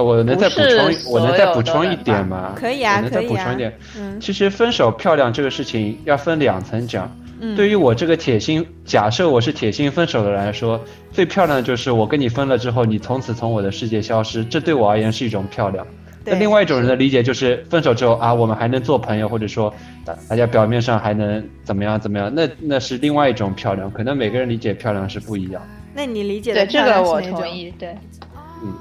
[0.02, 2.52] 我能再补充，我能再补充一点吗？
[2.56, 3.10] 可以啊，可以啊。
[3.10, 3.78] 再补充一点。
[3.96, 7.10] 嗯，其实分手漂亮这个事情要分两层讲。
[7.56, 10.78] 对于我这个铁心，假设我是铁心分手的人来说，
[11.10, 15.86] 最漂亮的就是我跟你分了之后，你从此从我的世界消失，这对我而言是一种漂亮。
[16.22, 19.72] 那另外一种人的理解就是分手之后啊，我们还能做朋友，或者说
[20.04, 25.62] 大大家表面上还能怎么样怎么样，那那是另外一种漂亮，可能每个人理解漂亮是不一样。
[25.94, 27.96] 那你理解的这个我同意，对。
[28.62, 28.74] 嗯，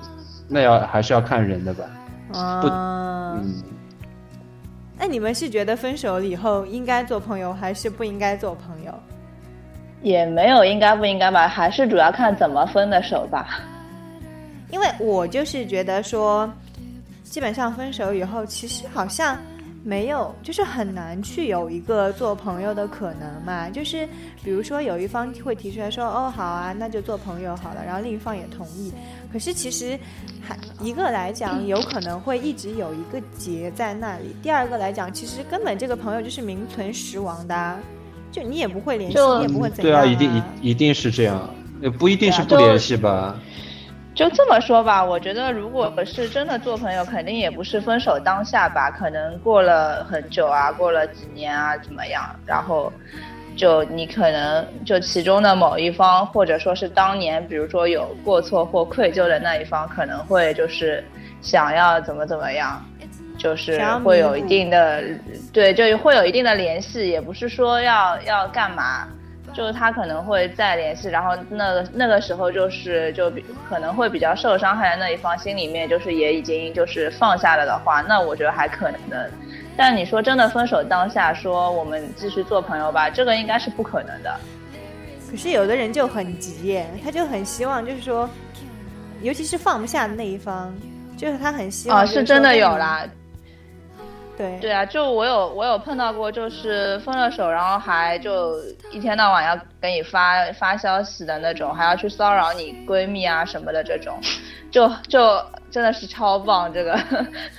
[0.50, 1.86] 那要还是要看人的吧。
[2.62, 3.64] 不，嗯。
[4.98, 8.94] 那你们是觉得分手了以后应该做朋友，还是不应该做朋友？
[10.02, 13.62] 也没有应该不应该吧，还是主要看怎么分的手吧。
[14.72, 16.52] 因为我就是觉得说，
[17.24, 19.38] 基本上分手以后，其实好像
[19.84, 23.70] 没有，就是很难去有一个做朋友的可能嘛。
[23.70, 24.08] 就是
[24.44, 28.94] 比如说有一方会提出来说：“哦，好啊，那就做朋友好了。”然后另一方也同意。
[29.32, 30.00] 可是其实
[30.42, 30.58] 还。
[30.82, 37.78] 一个来讲，有可能会一直有一个结在那里；第二个来讲，其实根本这个朋友就是名存实亡的，
[38.32, 39.92] 就你也不会联系，你也不会怎样。
[39.92, 43.38] 对啊，一定一一定是这样，也不一定是不联系吧。
[44.16, 52.90] 就这么说吧，我觉得如果是真的做朋友，肯定也不是分手当下吧，可能过了很久啊，过了几年啊，怎么样，然后。
[53.60, 61.04] 就你可能就其中的某一方，或者说是当年，比如说有过错或愧疚的那一方，可能会就是
[61.42, 62.82] 想要怎么怎么样，
[63.38, 65.04] 就是会有一定的
[65.52, 69.06] 对，就会有一定的联系，也不是说要要干嘛，
[69.54, 73.30] 就是他可能会再联系，然后那个那个时候就是就
[73.68, 79.30] 可能会比较受伤害的那一方心里面就是也已经就是放下了的话，那我觉得还可能的。
[79.80, 84.38] 但你说真的分手当下说我们继续做朋友吧，这个应该是不可能的。
[85.32, 88.30] 可是有的人就很急，他就很希望，就是说，
[89.22, 90.76] 尤其是放不下的那一方，
[91.16, 92.00] 就是他很希望。
[92.00, 93.06] 啊，是真的有啦。
[94.38, 98.60] 对对啊，就我有我有碰到过，就是分了手，然后还就
[98.92, 104.20] 一天到晚要给你发发消息的那种，还要去骚扰你闺蜜啊什么的这种，
[104.72, 107.00] 就就真的是超棒这个。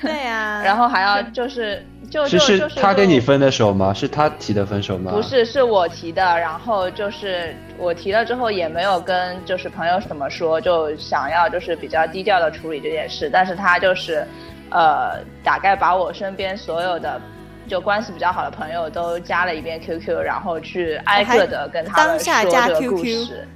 [0.03, 0.61] 对呀。
[0.63, 1.83] 然后还要就是。
[2.11, 3.95] 就就是他跟你分的手吗？
[3.95, 5.13] 是他提的分手吗？
[5.13, 6.21] 不是，是我提的。
[6.21, 13.31] 然后就是我提了之后，也没有跟就是朋友怎么说，就想要就是比较低调的处理这件事。
[13.33, 14.27] 但是他就是，
[14.71, 17.21] 呃，大概把我身边所有的
[17.69, 23.47] 就关系比较好的朋友都加了一遍 QQ，然后去挨个的跟他们说这个故事。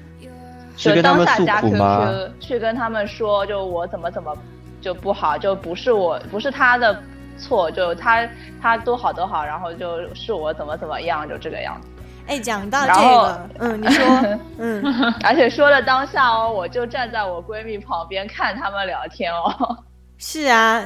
[0.76, 4.32] 就当下加 QQ 去跟他们说，就我怎么怎么
[4.80, 6.96] 就不好，就不是我不是他的。
[7.36, 8.28] 错就他
[8.60, 11.88] 他多好多好，然后就是我怎么怎么样，就这个样子。
[12.26, 14.06] 哎，讲到这个，嗯，你说，
[14.56, 14.82] 嗯，
[15.22, 19.84] 而且说了当下哦，我就站在我闺蜜旁边看他们聊天哦。
[20.16, 20.82] 是啊，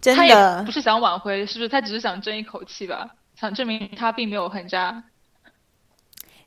[0.00, 1.68] 真的不是想挽回，是不是？
[1.68, 5.00] 他只是想争一口气吧，想证明他并没有很渣。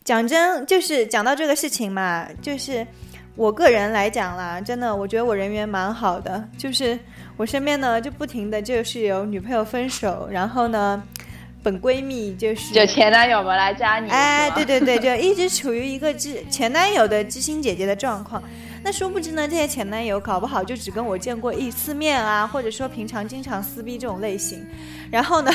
[0.04, 2.86] 讲真，就是讲到这个事情嘛，就是
[3.38, 7.00] 我个人来讲啦，真的，我觉得我人缘蛮好的，就是。
[7.36, 11.02] 我身边呢，就不停的就是有女朋友分手，然后呢，
[11.64, 18.42] 本闺蜜就是就前男友们来加你，哎，对对对，就一直处于一个知 前男友的知心姐姐的状况。
[18.84, 24.64] 那殊不知呢，这些前男友搞不好就只跟我见过一次面啊，或者说平常经常撕逼这种类型。
[25.10, 25.52] 然后呢，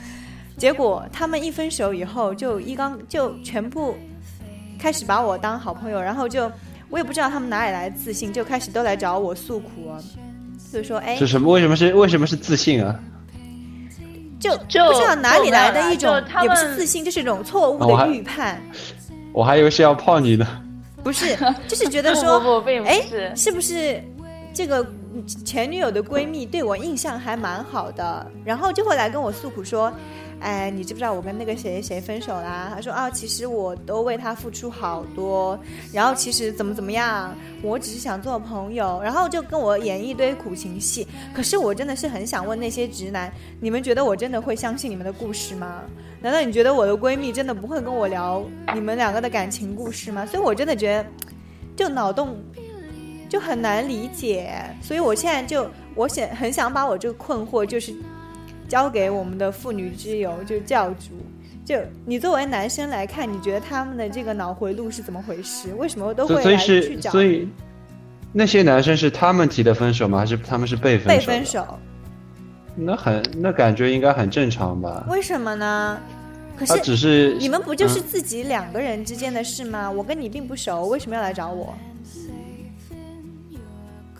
[0.56, 3.96] 结果他们一分手以后，就一刚就全部
[4.78, 6.52] 开始把我当好朋友，然后就
[6.90, 9.90] 我也不知道他们哪里来的自信，就开始都来找我诉苦。
[10.76, 11.52] 就说哎，是什么？
[11.52, 12.94] 为什么是为什么是自信啊？
[14.38, 18.60] 就就不知道哪里来的一种，也不是自信，就是一种错误的预判。
[19.32, 20.46] 我还以为是要泡你呢。
[21.02, 21.36] 不是，
[21.66, 23.00] 就是觉得说，哎，
[23.34, 24.02] 是不是
[24.52, 24.86] 这个
[25.44, 28.26] 前女友的闺蜜对我印象还蛮好的？
[28.44, 29.92] 然后就会来跟我诉苦说，
[30.38, 32.70] 哎，你知不知道我跟那个谁谁分手啦？
[32.74, 35.58] 他说啊，其实我都为他付出好多，
[35.92, 41.08] 然后其实怎么怎么样，我只是想做朋友，然后就跟我演一堆苦情戏。
[41.34, 45.82] 可是我真的是很想问那些直男，你们觉得我真的会相信你们的故事吗？
[46.20, 48.44] 难道你觉得我的闺蜜真的不会跟我聊
[48.74, 50.26] 你们两个的感情故事吗？
[50.26, 51.08] 所以我真的觉得，
[51.74, 52.36] 就脑洞
[53.28, 54.52] 就很难理解。
[54.82, 57.94] 所以我现在就我想很想把我这个困惑就是。
[58.68, 61.12] 交给我们的妇女之友，就教主，
[61.64, 65.72] 就你作为男生来看，你觉得他们的这个脑回路是怎么回事？
[65.74, 67.10] 为什么都会来去找？
[67.10, 67.48] 所以
[68.32, 70.18] 那些男生是他们提的分手吗？
[70.18, 71.26] 还是他们是被分手？
[71.26, 71.78] 被分手。
[72.74, 75.06] 那很，那感觉应该很正常吧？
[75.08, 75.98] 为什么呢？
[76.58, 79.90] 可是只是你们不就是自己两个人之间的事吗？
[79.90, 81.74] 我跟你并不熟，为什么要来找我？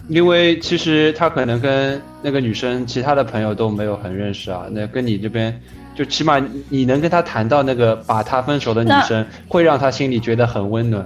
[0.09, 5.61] 因为其实他可能跟那个女生其他的朋友都没有很认识啊，那跟你这边，
[5.95, 11.05] 就起码你能跟他谈到那个把他分手的女生，会让他心里觉得很温暖。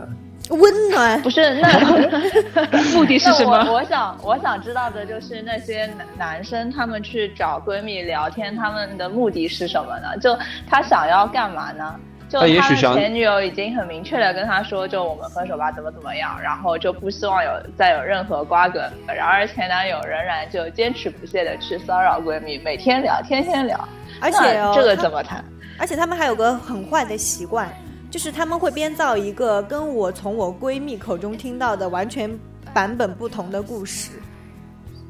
[0.50, 3.72] 温暖不是那目的是什么？
[3.72, 10.18] 我想我想知道的就是那些男男生他们去找闺蜜聊天，他们的目的是什么呢？
[10.20, 10.36] 就
[10.68, 11.94] 他想要干嘛呢？
[12.30, 18.88] 就他的前女友已经很明确的跟他说，就我们分手吧，怎么怎么样，然后就不希望有再有任何瓜葛。
[19.08, 23.76] 然而前男友仍然就坚持不懈的去骚扰闺蜜，每天聊，天天聊。
[24.20, 24.38] 而且
[24.72, 25.44] 这个怎么谈？
[25.76, 27.68] 而且他们还有个很坏的习惯，
[28.12, 32.30] 就是他们会编造一个跟我从我闺蜜口中听到的完全
[32.72, 34.12] 版本不同的故事。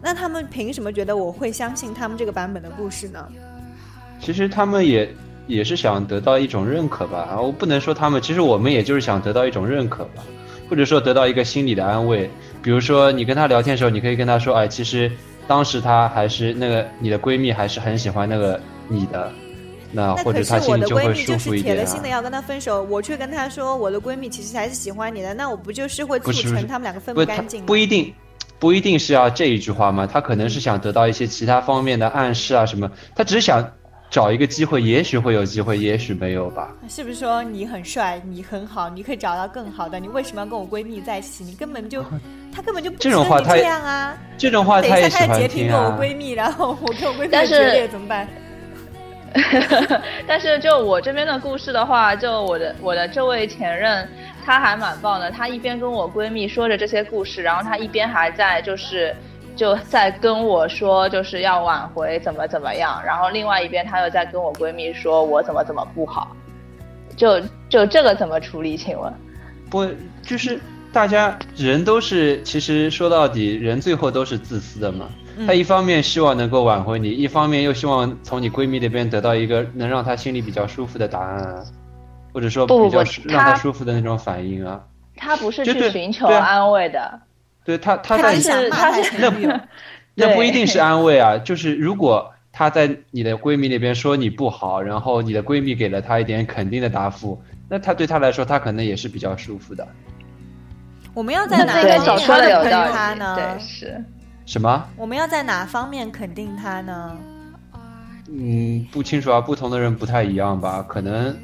[0.00, 3.28] 那他们凭什么觉得我会相信他们这个版本的故事呢？
[4.18, 5.06] 其实他们也。
[5.50, 10.22] 也是想得到一种认可吧，我不能说他们，其实我们也就是想得到一种认可吧，
[10.68, 12.30] 或者说得到一个心理的安慰。
[12.62, 15.10] 比如说你跟他聊天的时候，你可以跟他说，哎，其实
[15.48, 19.32] 当时他还是那个你的闺蜜还是很喜欢那个你的，
[19.90, 21.74] 那或者他心里就会舒服一点。
[21.74, 27.66] 铁了心的要跟他分手，我却跟他说我的闺蜜其实还是喜欢你的，那我不就是会促成他们两个分不干净？
[27.66, 28.14] 不一定，
[28.60, 30.06] 不一定是要这一句话吗？
[30.06, 33.68] 他可能是想得到一些其他方面的暗示啊什么，他只是想。
[34.10, 36.74] 找一个机会，也许会有机会，也许没有吧。
[36.88, 40.00] 是不是说你很帅，你很好，你可以找到更好的？
[40.00, 41.44] 你为什么要跟我闺蜜在一起？
[41.44, 42.04] 你根本就，
[42.52, 44.18] 他根本就不这种话这样啊！
[44.36, 48.26] 这种话他也喜欢截屏给我闺蜜，然后我跟我闺蜜决裂怎么办？
[50.26, 54.08] 但是就我这边的故事的话，就我的我的这位前任，
[54.44, 55.30] 他还蛮棒的。
[55.30, 59.14] 他一边跟我闺蜜说着这些故事，然后他一边还在就是。
[59.60, 66.34] 就在跟我说就是要挽回怎么怎么样，然后另外一边他又在跟我闺蜜说我怎么怎么不好，
[67.14, 68.74] 就就这个怎么处理？
[68.74, 69.12] 请问？
[69.68, 69.86] 不，
[70.22, 70.58] 就是
[70.94, 75.10] 大家人都是，其实说到底，人最后都是自私的嘛。
[75.46, 81.62] 他一方面希望能够挽回你，一方面又希望从你闺蜜那边得到一个能让他心里比较舒服的答案啊，
[82.32, 84.80] 或者说比较让他舒服的那种反应啊。
[85.14, 87.20] 他不是去寻求安慰的。
[87.64, 88.38] 对他，他在
[88.70, 89.60] 他是 那
[90.14, 91.38] 那不一定是安慰啊。
[91.38, 99.86] 就是如果他在你的闺蜜那边说你不好，然后你的闺蜜给了他一点肯定的答复，那他对他来说，他可能也是比较舒服的。
[101.14, 103.34] 我们要在哪个方面肯定他呢？
[103.36, 104.04] 对，是。
[104.46, 104.84] 什么？
[104.96, 107.16] 我们要在哪方面肯定他呢？
[108.32, 110.84] 嗯，不清楚啊，不同的人不太一样吧？
[110.88, 111.36] 可能，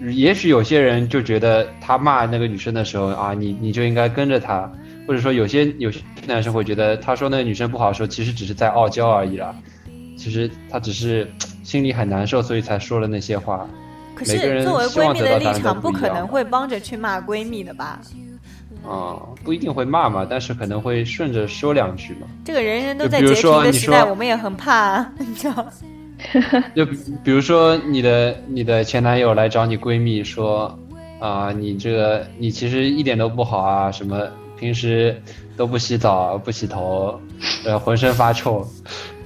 [0.00, 4.70] 也许有些人就觉得他骂那个女生的时候啊，你你就应该跟着他。
[5.06, 9.54] 或者说有些有些男生会觉得，他说那个女生不好时候，其实只是在傲娇而已啦。
[10.16, 11.30] 其实他只是
[11.62, 13.66] 心里很难受，所以才说了那些话。
[14.14, 18.00] 可是作为闺蜜的立场，不可能会帮着去骂闺蜜的吧？
[18.82, 22.26] 啊，不一定会骂嘛，但是可能会顺着说两句嘛。
[22.44, 25.66] 这个人人都在截屏的时代，我们也很怕， 你知道？
[26.74, 26.86] 就
[27.22, 30.78] 比如说你的你的前男友来找你闺蜜说，
[31.20, 34.26] 啊，你这个你其实一点都不好啊，什么？
[34.58, 35.20] 平时
[35.56, 37.20] 都不洗澡不洗头，
[37.64, 38.66] 呃，浑身发臭，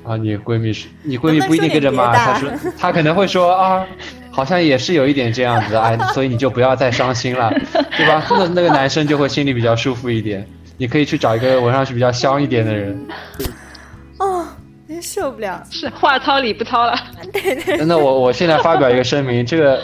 [0.03, 3.87] 然后，你闺蜜是，你闺蜜不一定跟着骂，她说，她可能会说啊，
[4.31, 7.51] 好像也是有一点这样子，哎，所以你就不要再伤心了，
[7.97, 8.25] 对吧？
[8.31, 13.07] 那那个男生就会心里比较舒服一点，你可以去找一个闻上去比较香一点的人。
[14.19, 14.47] 哦。
[14.91, 16.99] 真受不了，是话糙理不糙了。
[17.33, 17.77] 对对。
[17.87, 19.81] 那我我现在发表一个声明，这个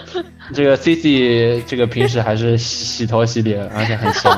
[0.53, 4.37] 这个 C C 这个平时还是洗头洗脸，而且很香。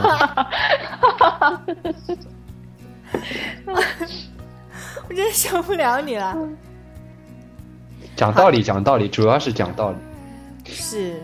[5.08, 6.36] 我真受不了你了。
[8.16, 9.98] 讲道理，讲道理，主要是讲道理。
[10.64, 11.20] 是。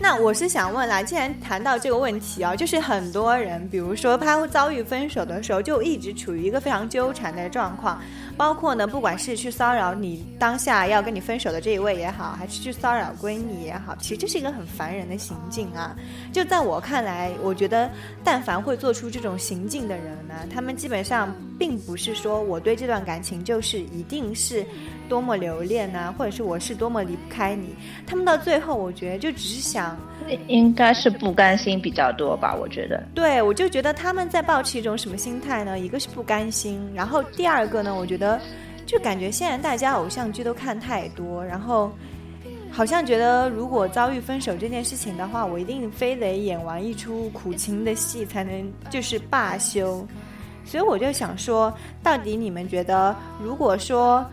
[0.00, 8.00] 那我是想问啦，既然谈到这个问题啊，就是很多人，比如说他会遭遇分手的时候，就一直处于一个非常纠缠的状况。
[8.38, 15.94] 包括呢，不管是去骚扰你当下要跟你分手的这一位也好，还是去骚扰闺蜜也好，其实这是一个很烦人的行径啊。
[16.32, 17.90] 就在我看来，我觉得
[18.22, 24.64] 但凡会做出这种行径的人呢，他们基本上并不是说我对这段感情就是一定是
[25.08, 27.74] 多么留恋呐，或者是我是多么离不开你。
[28.06, 29.98] 他们到最后，我觉得就只是想，
[30.46, 32.54] 应该是不甘心比较多吧。
[32.54, 35.76] 我觉得，对我就觉得他们在抱持一种什么心态呢？
[35.76, 38.27] 一个是不甘心，然后第二个呢，我觉得。
[38.84, 41.92] 就感觉现在大家偶像剧都看太多，然后
[42.70, 50.06] 好像觉得如果遭遇分手这件事情的话，我一定非得演完一出苦情的戏才能就是罢休。
[50.64, 51.72] 所以我就想说，
[52.02, 54.24] 到底你们觉得，如果说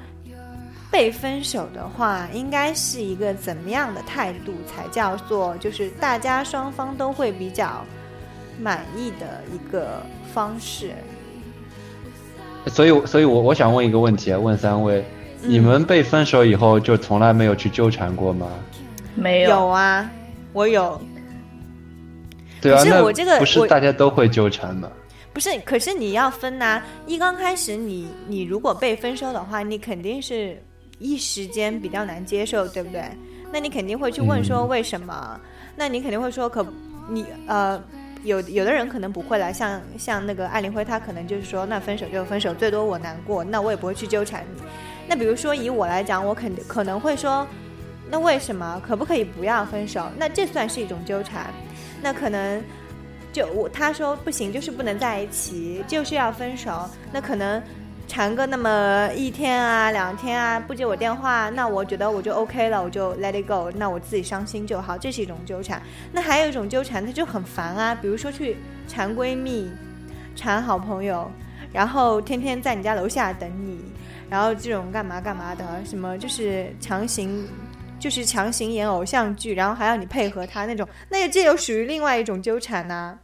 [0.92, 7.86] 被分手的话，应该是一个怎么样的态度才叫做就是大家双方都会比较
[8.62, 10.02] 满意的一个
[10.34, 10.94] 方式？
[12.68, 15.04] 所以，所以我我想问一个问题啊，问三位，
[15.42, 18.48] 你们被分手以后就从来没有去纠缠过吗？
[19.16, 19.50] 没有。
[19.50, 20.10] 有啊，
[20.54, 21.00] 我有。
[22.62, 24.90] 对啊，那我这个不是大家都会纠缠吗？
[25.34, 26.82] 不是，可是你要分呐。
[27.06, 30.62] 一刚开始，你你如果被分手的话，你肯定是
[30.98, 33.04] 一时间比较难接受，对不对？
[33.52, 35.40] 那你肯定会去问说为什么？
[35.76, 36.66] 那你肯定会说可
[37.10, 37.82] 你呃。
[38.26, 44.62] 有有的人可能不会来，像像那个艾林辉，他可能就是说，那分手就分手，最多我难过，那我也不会去纠缠你。
[45.08, 47.48] 那比如说以我来讲，我肯可能会说，
[48.10, 50.10] 那为什么可不可以不要分手？
[50.18, 51.48] 那这算是一种纠缠。
[52.02, 52.62] 那可能
[53.32, 56.90] 就我他说不行，就是不能在一起，就是要分手。
[57.14, 57.62] 那可能。
[58.08, 65.82] 缠个那么一天啊两天啊不接我电话，那我觉得我就 OK 了，我就 let it go，那我自己伤心就好，这是一种纠缠。
[66.12, 69.70] 那还有一种纠缠，它就很烦啊，比如说去缠闺蜜、
[70.36, 71.30] 缠好朋友，
[71.74, 73.80] 然后天天在你家楼下等你，
[74.30, 77.46] 然后这种干嘛干嘛的，什么就是强行，
[78.00, 83.18] 就是强行演偶像剧，然后还要你配合他那种，那这又属于另外一种纠缠呐。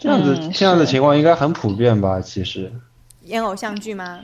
[0.00, 2.20] 这样子这样的情况应该很普遍吧？
[2.20, 2.70] 其实。
[3.28, 4.20] 演偶像剧吗？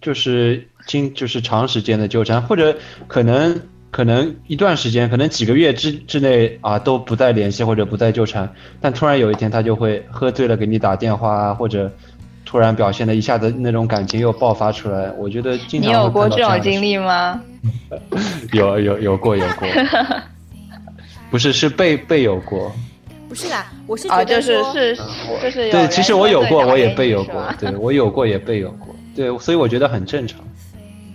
[0.00, 3.58] 就是经就是长时间的纠缠，或者可能
[3.90, 11.90] 可能一段时间，可能几个月之之内啊都不再联系或者不再纠缠，但突然有一天他就会喝醉了给你打电话啊，或者
[12.44, 15.10] 突然表现的一下子那种感情又爆发出来。
[15.12, 17.40] 我觉得经常你有过这种经历吗？
[18.52, 19.68] 有有有过有过，
[21.30, 22.74] 不是是被被有过。
[23.28, 24.96] 不是啦，我是觉得就是是
[25.42, 30.40] 就是对，其实我有过，我也被有过，对我有过也被有过，对，所以我觉得很正常。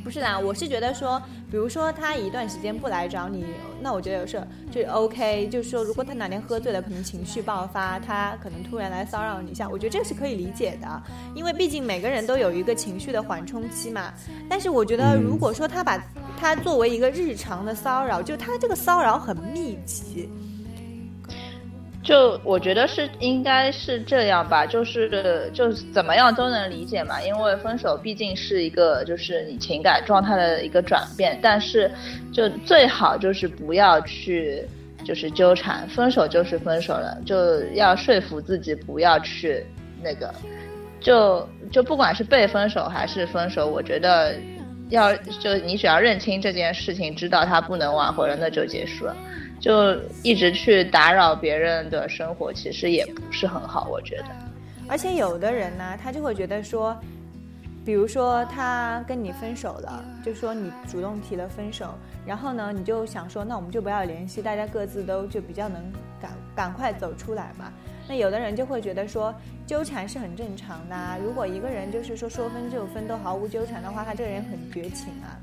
[0.03, 3.45] 不是啦，我是觉得说，比如说他一段时间不来找你，
[3.81, 4.41] 那我觉得有事
[4.71, 5.47] 就 OK。
[5.47, 11.03] 就是说，如果他哪天喝醉了，可能情绪爆发，他可能突然来骚扰你一下，我觉得这是可以理解的，
[11.35, 14.11] 因为毕竟每个人都有一个情绪的缓冲期嘛。
[14.49, 16.03] 但是我觉得，如果说他把
[16.37, 20.27] 他作为一个日常的骚扰，就他这个骚扰很密集。
[22.11, 31.89] 就我觉得是应该是这样吧，就是就怎么样都能理解嘛，因为分手毕竟是一个就是你情感状态的一个转变，但是
[32.33, 34.61] 就最好就是不要去
[35.05, 39.65] 就是纠缠，分手就是分手了，就要说服自己不要去
[40.03, 40.33] 那个，
[40.99, 44.35] 就就不管是被分手还是分手，我觉得
[44.89, 49.15] 要就你只要认清这件事情，知道它不能挽回了，那就结束了。
[49.61, 54.25] 就一直去打扰别人的生活，其实也不是很好，我觉得。
[54.89, 56.97] 而且有的人呢，他就会觉得说，
[57.85, 61.93] 比如说他跟你分手了，就说你主动提了分手，
[62.25, 65.79] 然后呢，你就想说，那我们就不要联系，大家各自都就比较能
[66.19, 67.71] 赶赶快走出来嘛。
[68.07, 69.33] 那有的人就会觉得说，
[69.65, 71.17] 纠缠是很正常的。
[71.23, 75.39] 如果一个人就是说说分就分，都毫无纠缠的话，他这个人很绝情啊，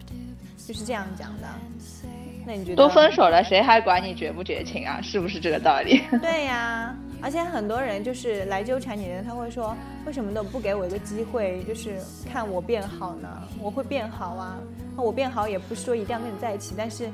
[0.66, 1.48] 就是这样讲的。
[2.46, 5.00] 那你觉得都分手了，谁还管你绝不绝情啊？
[5.02, 6.02] 是不是这个道理？
[6.20, 11.96] 对呀，而且很多人就是来纠缠你的人，他会说为什么都不给我一个机会，就是
[12.30, 13.28] 看我变好呢？
[13.61, 14.59] 我会变好啊，
[14.96, 17.09] 那我变好也不是说一定要跟你在一起，但是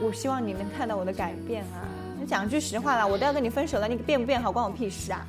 [0.00, 1.86] 我希望你能看到我的改变啊。
[2.22, 5.26] 你讲句实话啦，我都要跟你分手了，你变不变好关我屁事啊？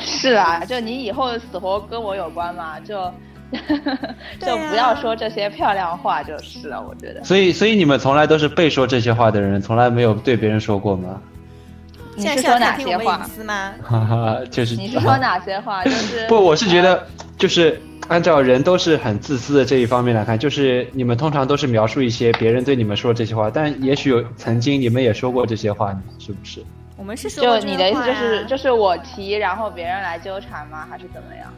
[0.00, 2.80] 是啊，就你以后的死活跟我有关嘛？
[2.80, 3.10] 就。
[4.40, 7.22] 就不要说这些漂亮话就是了，我觉得。
[7.22, 11.20] 所以，所以你们从来都是被说这些话的人，从来没有对别人说过吗？
[12.16, 13.74] 你是说哪些话吗？
[13.82, 14.74] 哈哈，就是。
[14.74, 15.84] 你是说哪些话？
[15.84, 17.78] 就是 不，我是觉得，就是
[18.12, 26.62] 按照人都是很自私的这一方面来看，就是你们通常都是描述一些别人对你们说这些话，但也许有曾经你们也说过这些话，是不是？
[26.98, 30.86] 我们是说就你的意思就是就是我提，然后别人来纠缠吗？
[30.90, 31.50] 还是怎么样？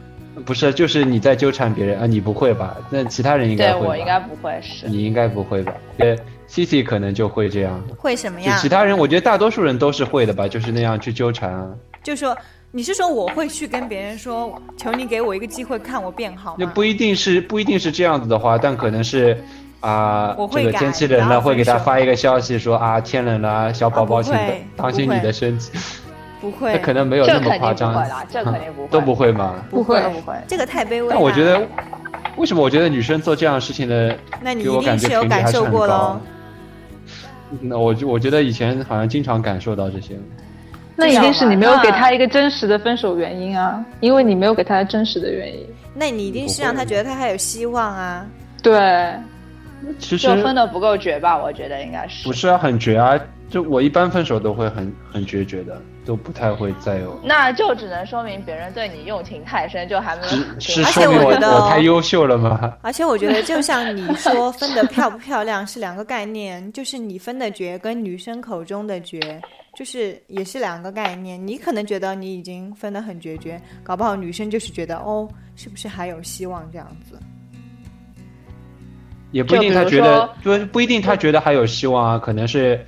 [0.45, 2.07] 不是，就是你在纠缠别人啊？
[2.07, 2.77] 你不会吧？
[2.89, 3.79] 那其他人应该会。
[3.81, 4.87] 对我应该不会是。
[4.87, 5.73] 你应该不会吧？
[5.97, 7.83] 对，C C 可能就会这样。
[7.97, 8.57] 会什么样？
[8.59, 11.69] 其他人，我觉得大多数人都是会的吧，就是那样去纠缠啊。
[12.01, 12.37] 就说
[12.75, 16.57] 你是说我会去跟别人说，求你给我一个机会，看我变好。
[16.59, 19.41] 那不一定是不一定是这样子的话，但可能是
[19.79, 24.35] 啊，这个天气冷了，会给他发一个消息说啊，天冷了，小宝宝请
[24.75, 25.71] 当心你的身体。
[26.41, 29.55] 不会，可能没有那么夸张，这肯定不会， 都不会吗？
[29.69, 31.07] 不会，不会，这个太卑微。
[31.09, 31.65] 但我觉得，
[32.35, 36.19] 为什么我觉得女生做这样事情的，那你一定是有感受过喽。
[37.61, 40.19] 那我就我觉得以前好像经常感受到这些。
[40.95, 45.65] 那一定是你没有给他一个真实的分手原因啊，因为你没有给他真实的原因。
[45.93, 48.25] 那你一定是让他觉得他还有希望啊。
[48.63, 49.13] 对，
[49.99, 51.37] 其实分的不够绝吧？
[51.37, 52.23] 我觉得应该是。
[52.25, 53.19] 不是啊，很绝啊！
[53.49, 55.81] 就我一般分手都会很很决绝的。
[56.05, 60.59] 都不太会再有，那就只能说明别人对你用情太深，就还没有。
[60.59, 62.77] 是说明我太优秀了吗？
[62.83, 69.41] 而且我觉得，就像你说分的漂不漂亮是两个概念，就是你分的绝跟女生口中的绝，
[69.75, 71.43] 就是也是两个概念。
[71.43, 77.17] 你可能觉得你已经分得很决绝，搞不好女生就是觉得哦，是不是还有希望这样子？
[79.31, 82.79] 也不一定，他觉得就不一定，他觉得还有希望啊，可能是。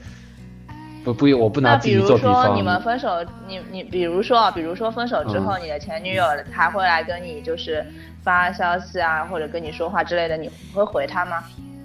[1.13, 2.33] 不不，我不拿自己做比方。
[2.33, 7.85] 比如说你们分手，你你比如说，比如说分手之后，你的前女友还会来跟你就是
[8.21, 11.43] 发消息啊，或者跟你说话之类的，你会回她吗？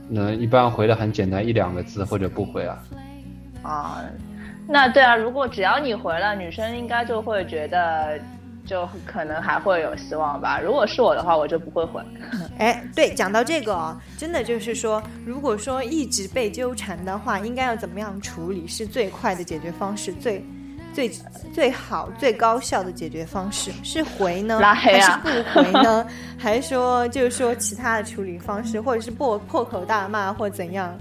[0.08, 2.78] 那一般回的很简单，一两个字或者不回啊。
[3.62, 4.00] 啊，
[4.68, 8.18] 那对啊，如果只要你回了，女生应该就会觉得。
[8.64, 10.60] 就可能还会有希望吧。
[10.60, 12.00] 如果是我的话，我就不会回。
[12.58, 20.44] 哎，对，讲到这个，真的就是说，如果说一直被纠缠的话，应该要怎么样处理是最快的解决方式，最
[20.94, 21.10] 最
[21.54, 26.06] 最好、最高效的解决方式是回呢，还是不回呢？
[26.38, 30.96] 还是说就是说其他的处理方式，或者是破破口大骂或怎样？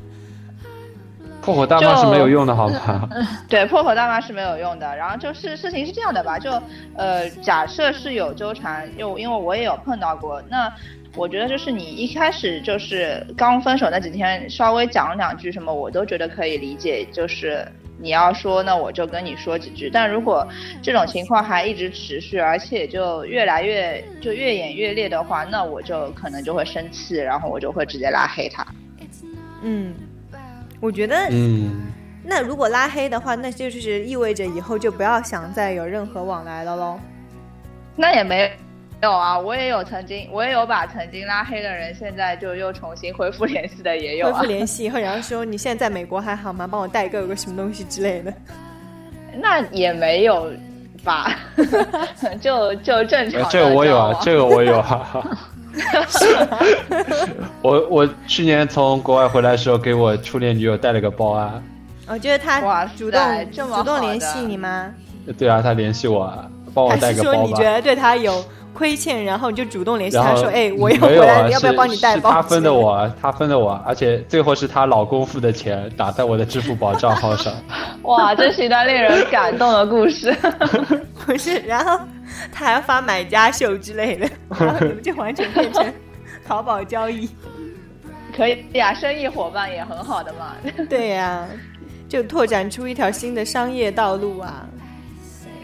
[1.42, 3.10] 破口大骂是没有用的，好吧？
[3.50, 4.96] 对，破口大骂是没有用的。
[4.96, 6.52] 然后就是事情是这样的吧，就
[6.96, 10.42] 呃，假设是有纠缠，又因为我也有碰到过。
[10.50, 10.72] 那
[11.16, 17.04] 我觉得就是你一开始就是刚分手那几天，稍微讲两句什么，我都觉得可以理解。
[17.12, 17.68] 就是
[18.00, 19.89] 你要说，那我就跟你说几句。
[19.89, 20.48] 但如果
[20.82, 28.66] 这种情况还一直持续，而且就越来越就越演越烈的话，那我就可能就会生气，然后我就会直接拉黑他。
[29.64, 29.94] 嗯。
[30.82, 31.88] 我觉得，嗯，
[32.24, 37.00] 那如果拉黑的话，那就是意味着以后就不要想再有任何往来了喽。
[37.96, 38.52] 那也没
[39.02, 44.26] 有啊，我也有曾经，我也有把曾经拉黑的人，现在就又重新恢复联系的也有。
[44.26, 46.68] 恢复联系以后，然后说你现在在美国还好吗？
[46.68, 48.34] 帮我代购个什么东西之类的。
[49.40, 50.52] 那也没有
[51.04, 51.38] 吧，
[52.42, 53.48] 就就正常。
[53.50, 55.38] 这个我有啊，这个我有啊。
[57.62, 61.62] 我我去年从国外回来的时候，给我初恋女友带了个包啊。
[62.08, 64.92] 我觉得他主动主动联系你吗？
[65.38, 66.34] 对啊，他联系我，
[66.74, 67.38] 帮我带个包吧。
[67.38, 68.44] 说你觉得对他有
[68.74, 77.54] 亏欠，然后你就主动联系他说：“哎，我要回来，要不要帮你带包？”他分的我，他分的我，而且最后是她老公付的钱打在我的支付宝账号上。
[78.04, 80.36] 哇，这是一段令人感动的故事。
[81.26, 82.00] 不是，然后。
[82.50, 85.86] 他还要发买家秀之类的，然后你们就完全变成
[86.48, 87.30] 淘宝交易，
[88.36, 90.56] 可以呀，生意伙伴也很好的嘛。
[90.90, 91.46] 对呀，
[92.08, 94.66] 就拓展出一条新的商业道路啊。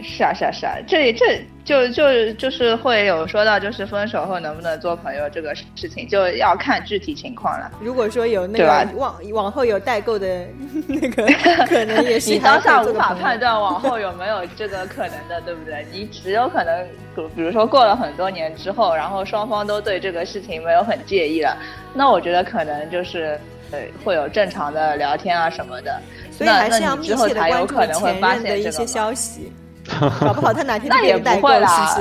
[0.04, 1.42] 是啊，是啊，是啊，这这。
[1.68, 7.70] 就就就是会有说到，就是分手后能不能做朋友这个事情，就要看具体情况了。
[7.82, 10.48] 如果说有那个往往后有代购的
[10.88, 11.28] 那个，
[11.68, 15.86] 可能也是你当下无法判断往后有没有这个可能的，对不对？
[15.92, 16.88] 你只有可能，
[17.36, 21.58] 比如说过了很多年之后，然后双方都对这个事情没有很介意了，
[21.94, 23.38] 那我觉得可能就是
[23.72, 26.02] 呃会有正常的聊天啊什么的。
[26.32, 29.52] 所以还是要密切的关注前任的一些消息。
[30.20, 31.98] 搞不好他哪天那也不会啦，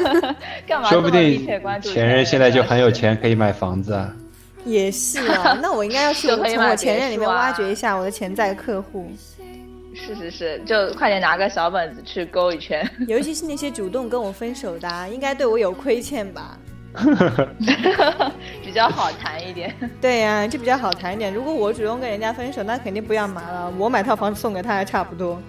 [0.66, 0.88] 干嘛？
[0.88, 1.46] 说不定
[1.82, 4.12] 前任现在就很有钱，可以买房子啊。
[4.64, 9.10] 也是啊， 那我应该要去从我前任里面挖掘一下我的潜在客户。
[9.94, 12.88] 是是是，就快点拿个小本子去勾一圈。
[13.08, 16.56] 尤其是那些主动跟我分手的，应该对我有亏欠吧？
[18.62, 19.74] 比较好谈一点。
[20.00, 21.32] 对呀，就比较好谈一点。
[21.32, 23.72] 如果我主动跟人家分手，那肯定不要麻了。
[23.78, 25.40] 我买套房子送给他还差不多。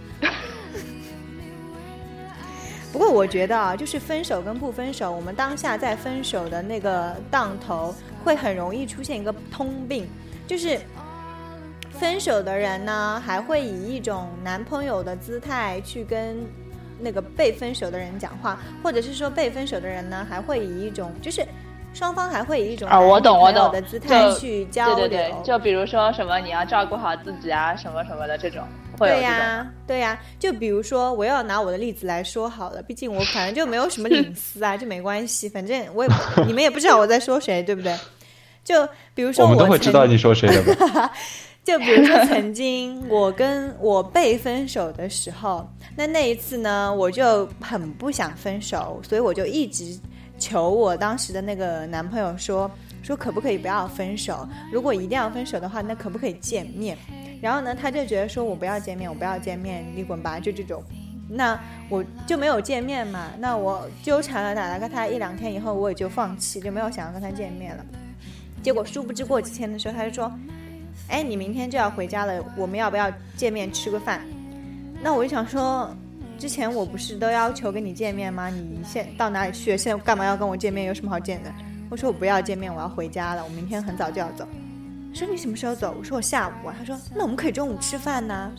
[2.94, 10.08] 不过我觉得啊，就是分手跟不分手，我们当下在分手的那个当头，会很容易出现一个通病，
[10.46, 10.80] 就是
[11.90, 16.38] 分手的人呢，还会以一种男朋友的姿态去跟
[17.00, 21.44] 那个被分手的人讲话，或者是说被分手的人呢，还会以一种就是。
[21.96, 28.64] 双方还会以一种啊，我懂我懂的姿态去交流，对对对，就比如说什么你要照顾好自己啊，什么什么的这种，
[28.98, 36.10] 对呀对呀，就比如说我要拿我的例子来说好了，毕竟我反正就没有什么 隐私啊，就没关系，反正我也
[36.48, 37.98] 你们也不知道我在说谁，对不对？
[38.64, 41.12] 就比如说我们都会知道你说谁的吧？
[41.64, 49.98] 就比如说曾经我跟我被分手的时候，那那一次呢，我就很不想分手，所以我就一直。
[50.40, 52.70] 求我当时的那个男朋友说
[53.02, 54.46] 说可不可以不要分手？
[54.74, 56.98] 如果一定要分手的话，那可不可以见面？
[57.44, 60.82] 然后呢，他就觉得说我不要见面，我不要见面，你滚吧，就这种。
[61.30, 63.32] 那我就没有见面嘛。
[63.38, 67.86] 那我纠缠了大概他一两天以后，我也就放弃，就没有想要跟他见面了。
[68.64, 70.32] 结果殊不知过几天的时候，他就说
[71.10, 74.22] ：“哎，你明天就要回家了，我们要不要见面吃个饭？”
[75.04, 75.94] 那我就想说。
[76.36, 78.50] 之前我不是都要求跟你见面吗？
[78.50, 79.78] 你现到哪里去？
[79.78, 80.88] 现在干嘛要跟我见面？
[80.88, 81.54] 有什么好见的？
[81.90, 83.44] 我说我不要见面，我要回家了。
[83.44, 84.46] 我明天很早就要走。
[85.14, 85.96] 说你什么时候走？
[85.98, 86.76] 我说我下午啊。
[86.78, 88.52] 他说那我们可以中午吃饭呢。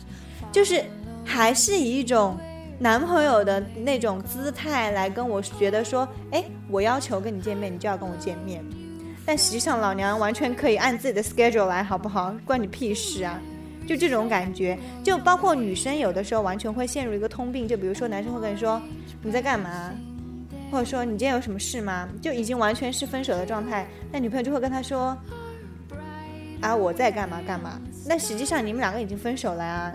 [0.51, 0.83] 就是
[1.25, 2.37] 还是以一种
[2.79, 8.63] 男朋友的那种姿态来跟我觉得说，哎，我要求跟你见面，你就要跟我见面。
[9.25, 12.33] 但实际上老娘完全可以按自己的 schedule 来，好不好？
[12.45, 13.41] 关你屁事啊！
[13.87, 18.81] 就这种感觉，就包括女生有的时候完全会陷入一个通病，就比如说男生会跟你说
[19.21, 19.91] 你在干嘛，
[20.71, 22.07] 或者说你今天有什么事吗？
[22.21, 25.17] 就已经完全是分手的状态，那女朋友就会跟他说
[26.61, 27.79] 啊我在干嘛干嘛。
[28.07, 29.91] 那实际上你们两个已经分手了啊，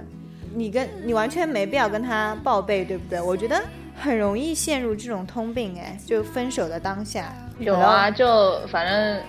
[0.55, 3.21] 你跟你完全没必要跟他报备，对不对？
[3.21, 3.61] 我觉得
[3.97, 9.21] 很容易陷入这种通病，哎，就分手的当下有啊，就反正。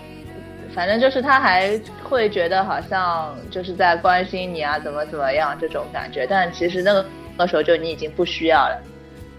[0.74, 7.04] 反正就是他还会觉得好像就是在关心你啊，怎么怎么样这种感觉，但其实那个
[7.36, 8.82] 那时候就你已经不需要了。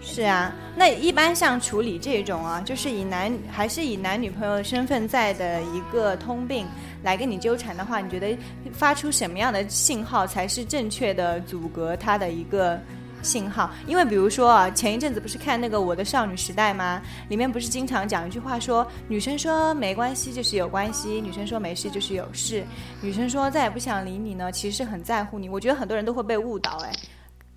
[0.00, 6.68] 是啊，那一般像处理这种啊，就是以男还是以男女朋友身份在的一个通病
[7.04, 8.36] 来跟你纠缠的话，你觉得
[8.72, 12.80] 发出什么样的信号才是正确的阻隔他的一个？
[13.24, 17.00] 信号，因为比如说啊，前一阵子不是看那个《我的少女时代》吗？
[17.30, 22.62] 里面不是经常讲一句话说，女生说没关系就是有关系，女生说没事就是有事，
[23.00, 25.48] 女生说再也不想理你呢，其实是很在乎你。
[25.48, 26.92] 我觉得很多人都会被误导，哎，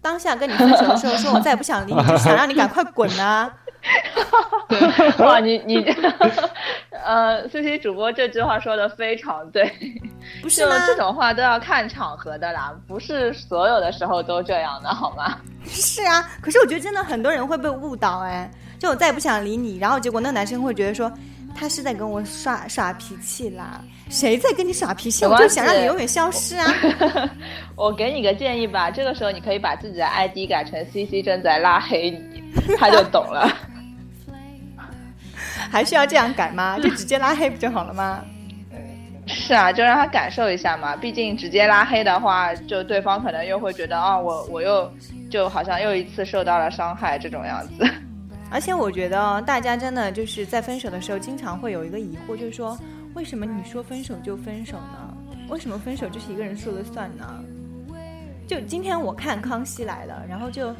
[0.01, 3.53] 当下跟你分手的时候说我再也不想理你，就想让你赶快滚啊。
[5.19, 5.83] 哇，你你，
[7.05, 9.71] 呃，C C 主播这句话说的非常对，
[10.41, 10.75] 不是吗？
[10.85, 15.37] 这种话都要看场合的啦，不是所有的时候都这样的，好吗？
[15.65, 21.11] 是啊，可是我觉得真的很多人会被误导，哎，就我再也不想理你，然后结果那男生会觉得说
[21.55, 25.25] 他是在跟我耍耍脾气啦，谁在跟你耍脾气？
[25.25, 26.71] 我就想让你永远消失啊！
[27.75, 32.43] 我给你个建议吧，这个时候你可以把自己的 ID 改成 C C 正在拉黑你，
[32.77, 33.49] 他就懂了。
[35.71, 36.77] 还需要这样改吗？
[36.79, 38.23] 就直接拉黑不就好了吗？
[39.27, 40.95] 是啊，就让他感受一下嘛。
[40.95, 44.89] 毕竟直接拉黑的话，就对方可能又会觉得啊，我我又
[45.29, 47.85] 就好像又一次受到了伤害这种样子。
[48.49, 52.77] 而且我觉得大家真的就是在分手的时候，经常会有一个疑惑，就是说
[53.15, 55.13] 为什么你说分手就分手呢？
[55.49, 57.43] 为什么分手就是一个人说了算呢？
[58.47, 60.73] 就今天我看《康熙来了》，然后就。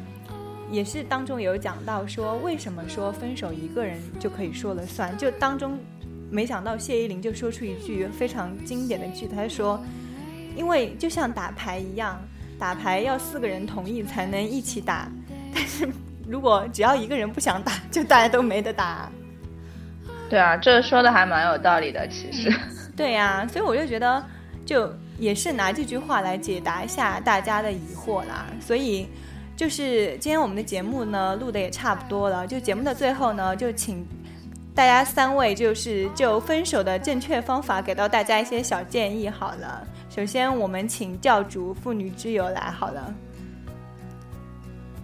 [0.70, 5.16] 也是当中有讲到说，为什么说分手一个人就可以说了算？
[5.16, 5.78] 就当中，
[6.30, 9.82] 没想到谢依霖就说出一句非常经典的句，他说
[10.54, 12.20] ：“因为就像打牌一样，
[12.58, 15.10] 打牌要四个人同意才能一起打，
[15.54, 15.88] 但是
[16.26, 19.10] 如果只要一个人不想打，就大家都没得打。”
[20.28, 22.52] 对啊，这说的还蛮有道理的，其实。
[22.94, 24.22] 对呀，所以我就觉得，
[24.66, 29.08] 就也是拿这句话来解答一下大家的疑惑啦，所以。
[29.58, 34.06] 就是今天我们的节目呢录的也差不多了，就节目的最后呢，就请
[34.72, 39.82] 大家三位就是就分手的正确方法给到大家一些小建议好了。
[40.08, 43.12] 首先我们请教主妇女之友来好了。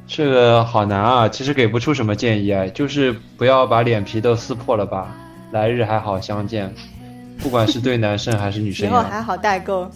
[0.07, 5.13] 这个好难啊，其实给不出什么建议啊，就是不要把脸皮都撕破了吧，
[5.51, 6.73] 来日还好相见，
[7.41, 8.87] 不管是对男生还是女生。
[8.89, 9.91] 以后还好代购。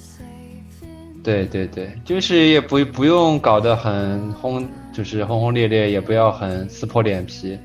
[1.22, 7.58] 对对对，就是也不不用搞得很轰，就是轰轰烈烈，也不要很撕破脸皮，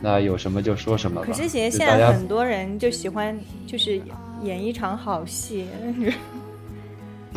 [0.00, 1.26] 那有什么就说什么吧。
[1.26, 4.00] 可是现现在很多人就喜欢就是
[4.42, 5.66] 演一场好戏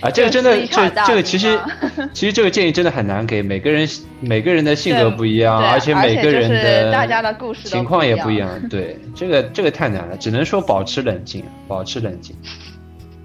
[0.00, 1.58] 啊，这个真的，这这个其实
[2.14, 3.88] 其实这个建议真的很难给每个人，
[4.20, 8.48] 每个人的性格不一样，而且每个人的大家的故事情况也不一样。
[8.68, 12.36] 对，这个这个太难了，只能说保持冷静，保持冷静。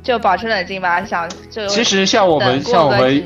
[0.03, 3.23] 就保持冷静吧，想就其实像我们像我们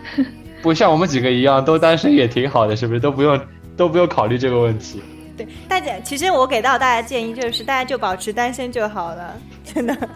[0.62, 3.38] 不像我们几个一样都单身也挺好的，是不是都不用
[3.76, 5.02] 都不用考虑这个问题？
[5.36, 9.96] 对，大家其实我给到大家建议就是，大家就保持单身就好了，真的。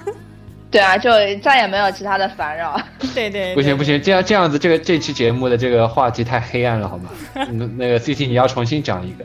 [0.70, 1.10] 对啊，就
[1.42, 2.80] 再也没有其他的烦扰。
[3.14, 3.54] 对对。
[3.54, 7.10] 不行不行，这样这样子，这个这期节目的这个话题太黑暗了，好吗？
[7.34, 9.24] 那那个 C T，你要重新讲一个。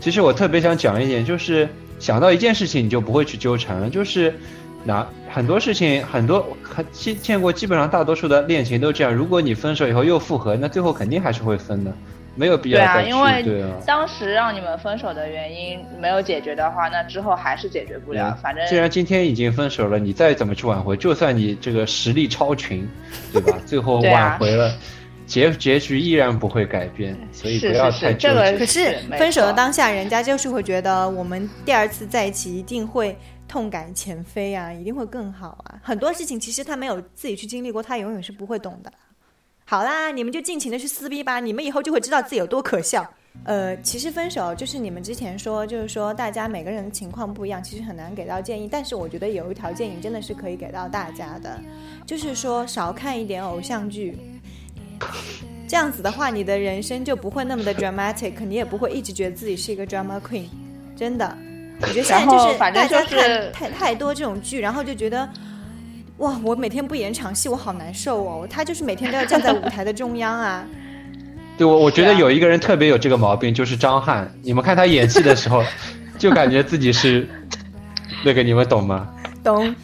[0.00, 1.68] 其实我特别想讲一点，就是
[1.98, 4.34] 想到一件事情，你就不会去纠缠了，就是。
[4.82, 9.14] 那很多事情，很多很见见过，基本上大多数的恋情都这样。
[9.14, 11.92] 如果你分手以后又复合，那最后肯定还是会分的，
[12.34, 13.10] 没有必要再去。
[13.10, 18.36] 对啊，因为当时让你们分手的原因没有解决的话，那之后还是解决不了。
[18.42, 22.88] 反正既然今天已经分手了，你再怎么去挽回，就算你这个实力超群，
[23.32, 23.56] 对吧？
[23.64, 24.74] 最后挽回了，
[25.26, 28.58] 结结局依然不会改变，所以不要太纠结。
[28.58, 33.16] 可是分手的当下，人家就是会觉得我们第二次在一起一定会。
[33.50, 35.80] 痛改前非啊，一定会更好啊！
[35.82, 38.92] 很多事情其实他没有自己去经历过，他永远是不会懂的。
[39.64, 43.04] 好啦，你们就尽情的去撕逼吧，你们以后就会知道自己有多可笑。
[43.42, 48.68] 呃，其实分手就是你们之前说，就是说大家每个人的情况不一样，其实很难给到建议。
[48.70, 51.60] 但是我觉得有一条建议真的是可以给到大家的，
[52.06, 54.16] 就是说少看一点偶像剧，
[55.66, 60.46] 这样子的话，你的人生就不会那么的 dramatic，你也不会一直觉得自己是一个 drama queen，
[60.96, 61.49] 真的。
[61.82, 65.28] 我觉得现在就是大家看太太多这种剧，然后就觉得，
[66.18, 68.46] 哇，我每天不演场戏，我好难受哦。
[68.48, 70.64] 他就是每天都要站在舞台的中央啊。
[71.56, 74.30] 对，我我觉得有一个人特别有这个毛病，就是张翰。
[74.42, 75.62] 你们看他演戏的时候，
[76.18, 77.28] 就感觉自己是
[78.24, 79.08] 那个，你们懂吗？
[79.42, 79.74] 懂。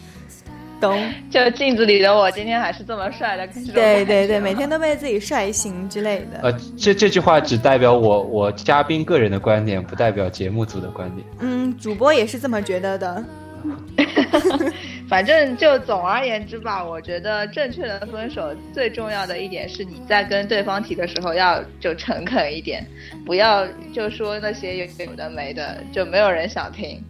[0.79, 0.99] 懂，
[1.29, 3.47] 就镜子里的我，今天还是这么帅的。
[3.73, 6.39] 对对对，每天都被自己帅醒之类的。
[6.43, 11.25] 呃，这这句话只代表我我嘉宾个人的观点，不代表节目组的观点。
[11.39, 13.23] 嗯，主播也是这么觉得的。
[15.09, 22.85] 反正就总而言之吧，我觉得正确的分手最重要的一点是，你在跟对方提的时候要就诚恳一点，
[23.25, 27.03] 不要就说那些有有的没的，就没有人想听。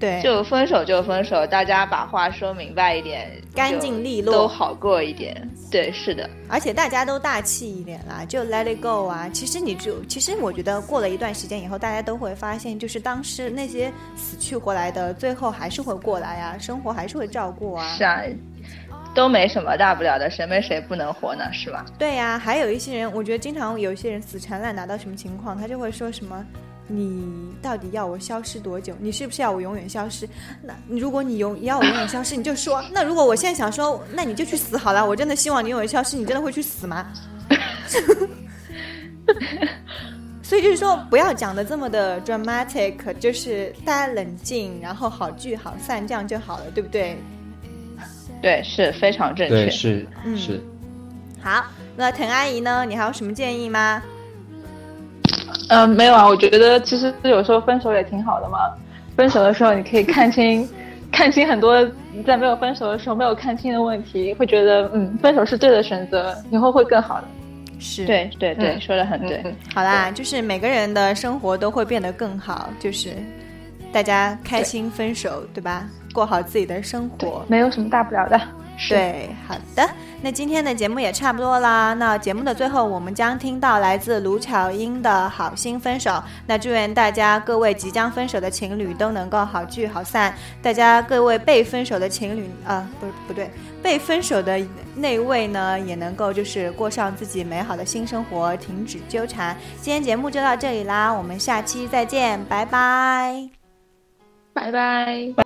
[0.00, 5.48] 对，就分手就分手，大家把话说明白一点，干净利落都好过一点。
[5.70, 9.28] 对，是的，而且大家都大气一点啦，就 let it go 啊。
[9.32, 17.96] 其实你就，其实我觉得过了一段时间以后，大家都会发现，就是当时那些死去活来的，最后还是会过来啊，生活还是会照顾啊。
[17.96, 18.20] 是啊，
[19.14, 21.84] 都没什么大不了的，谁没谁不能活呢，是吧？
[21.98, 26.44] 对呀，还有一些人，我觉得经常有一些人死缠烂打到什么情况，他就会说什么。
[26.86, 28.94] 你到底要我消失多久？
[29.00, 30.28] 你是不是要我永远消失？
[30.62, 32.84] 那如果你永要我永远消失，你就说。
[32.92, 35.06] 那如果我现在想说，那你就去死好了。
[35.06, 37.06] 我真的希望你永远消失，你真的会去死吗？
[40.42, 47.16] 所以就是说，不要讲的这么的 dramatic，就是大家冷静，然后好聚好散，这样就好了，对不对？
[48.42, 49.54] 对，是非常正确。
[49.54, 50.06] 对，是
[50.36, 50.62] 是。
[51.40, 51.64] 好，
[51.96, 52.84] 那滕阿姨呢？
[52.84, 54.02] 你还有什么建议吗？
[55.68, 58.58] 嗯，没有啊，我觉得其实有时候分手也挺好的嘛。
[59.16, 60.68] 分手的时候你可以看清，
[61.12, 61.76] 看清很多
[62.26, 67.24] 在没有分手的时候没有看清的问题，会觉得嗯，分手是对的选择，以后会更好的。
[67.80, 69.42] 是对对对，说的很对。
[69.74, 73.10] 好啦，就是每个人的生活都会变得更好，就是
[73.92, 75.86] 大家开心分手，对吧？
[76.12, 78.40] 过好自己的生活，没有什么大不了的。
[78.88, 79.88] 对，好的，
[80.20, 81.94] 那今天的节目也差不多啦。
[81.94, 86.10] 那节目的最后，我们将听到来自卢巧音的《好心分手》。
[86.46, 90.34] 那祝愿大家各位即将分手的情侣都能够好聚好散。
[90.60, 93.48] 大家各位被分手的情侣啊，不不对，
[93.82, 94.60] 被分手的
[94.96, 99.56] 那位呢，也能够就是过上自己美好的新生活，停止纠缠。
[99.80, 103.48] 今天节目就到这里啦，我们下期再见，拜拜，
[104.52, 105.43] 拜拜。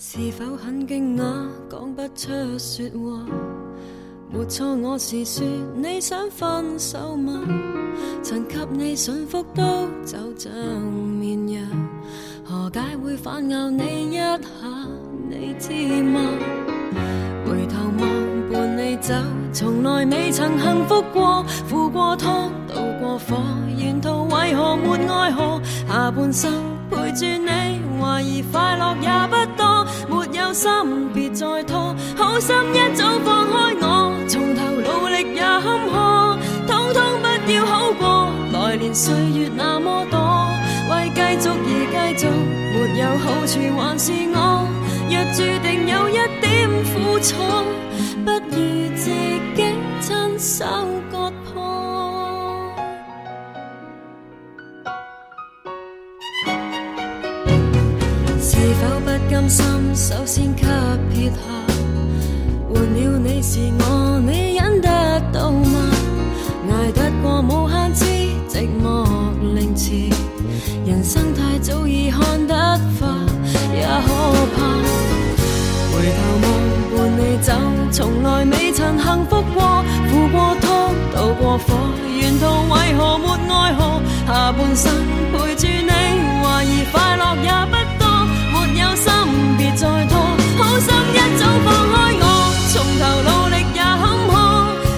[0.00, 1.24] 是否很惊讶，
[1.68, 3.26] 讲不出说话？
[4.30, 5.44] 没错，我是说
[5.74, 7.42] 你想分手吗？
[8.22, 11.64] 曾给你驯服都就像绵羊，
[12.44, 14.38] 何解会反咬你一下？
[15.28, 15.72] 你知
[16.04, 16.20] 吗？
[17.44, 19.14] 回头望伴你走，
[19.52, 23.36] 从来未曾幸福过，负过拖，渡过火，
[23.76, 25.60] 沿途为何没爱河？
[25.86, 26.50] 下半生
[26.90, 30.70] 陪住你，怀疑快乐也不多，没有心
[31.12, 37.02] 别再拖，好心一早放开我，从头努力也坎坷，通通
[37.44, 40.18] 不要好过，来年岁月那么多，
[40.90, 41.48] 为继续
[41.92, 42.26] 而继续，
[42.72, 44.66] 没有好处还是我，
[45.10, 46.46] 若注定有一点
[46.94, 47.34] 苦楚。
[50.38, 50.64] 手
[51.10, 52.72] 割破。
[58.40, 59.66] 是否不甘心，
[59.96, 60.62] 首先给
[61.12, 61.36] 撇下？
[62.72, 64.88] 换了你是我，你忍得
[65.32, 65.90] 到吗？
[66.70, 68.04] 挨得过无限次
[68.48, 69.04] 寂寞
[69.56, 70.08] 凌迟，
[70.86, 72.54] 人生太早已看得
[73.00, 73.26] 化，
[73.74, 74.08] 也可
[74.54, 74.78] 怕。
[75.90, 76.46] 回头望
[76.94, 77.52] 伴你走，
[77.90, 79.82] 从来未曾幸福过，
[80.32, 81.74] 过汤，渡过火，
[82.08, 84.00] 沿途为何没爱河？
[84.26, 84.92] 下半生
[85.32, 85.92] 陪住你，
[86.42, 88.02] 怀疑快乐也不多，
[88.52, 89.06] 没有心
[89.56, 90.12] 别再拖，
[90.58, 92.24] 好心一早放开我。
[92.72, 94.32] 从头努力也坎坷，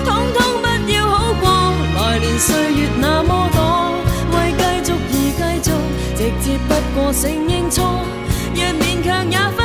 [0.05, 1.45] 通通不要好过。
[1.97, 3.59] 来年岁月那么多，
[4.33, 4.35] 为
[4.83, 7.79] 继续而继续，直接不过承认错。
[8.55, 9.60] 若勉强也。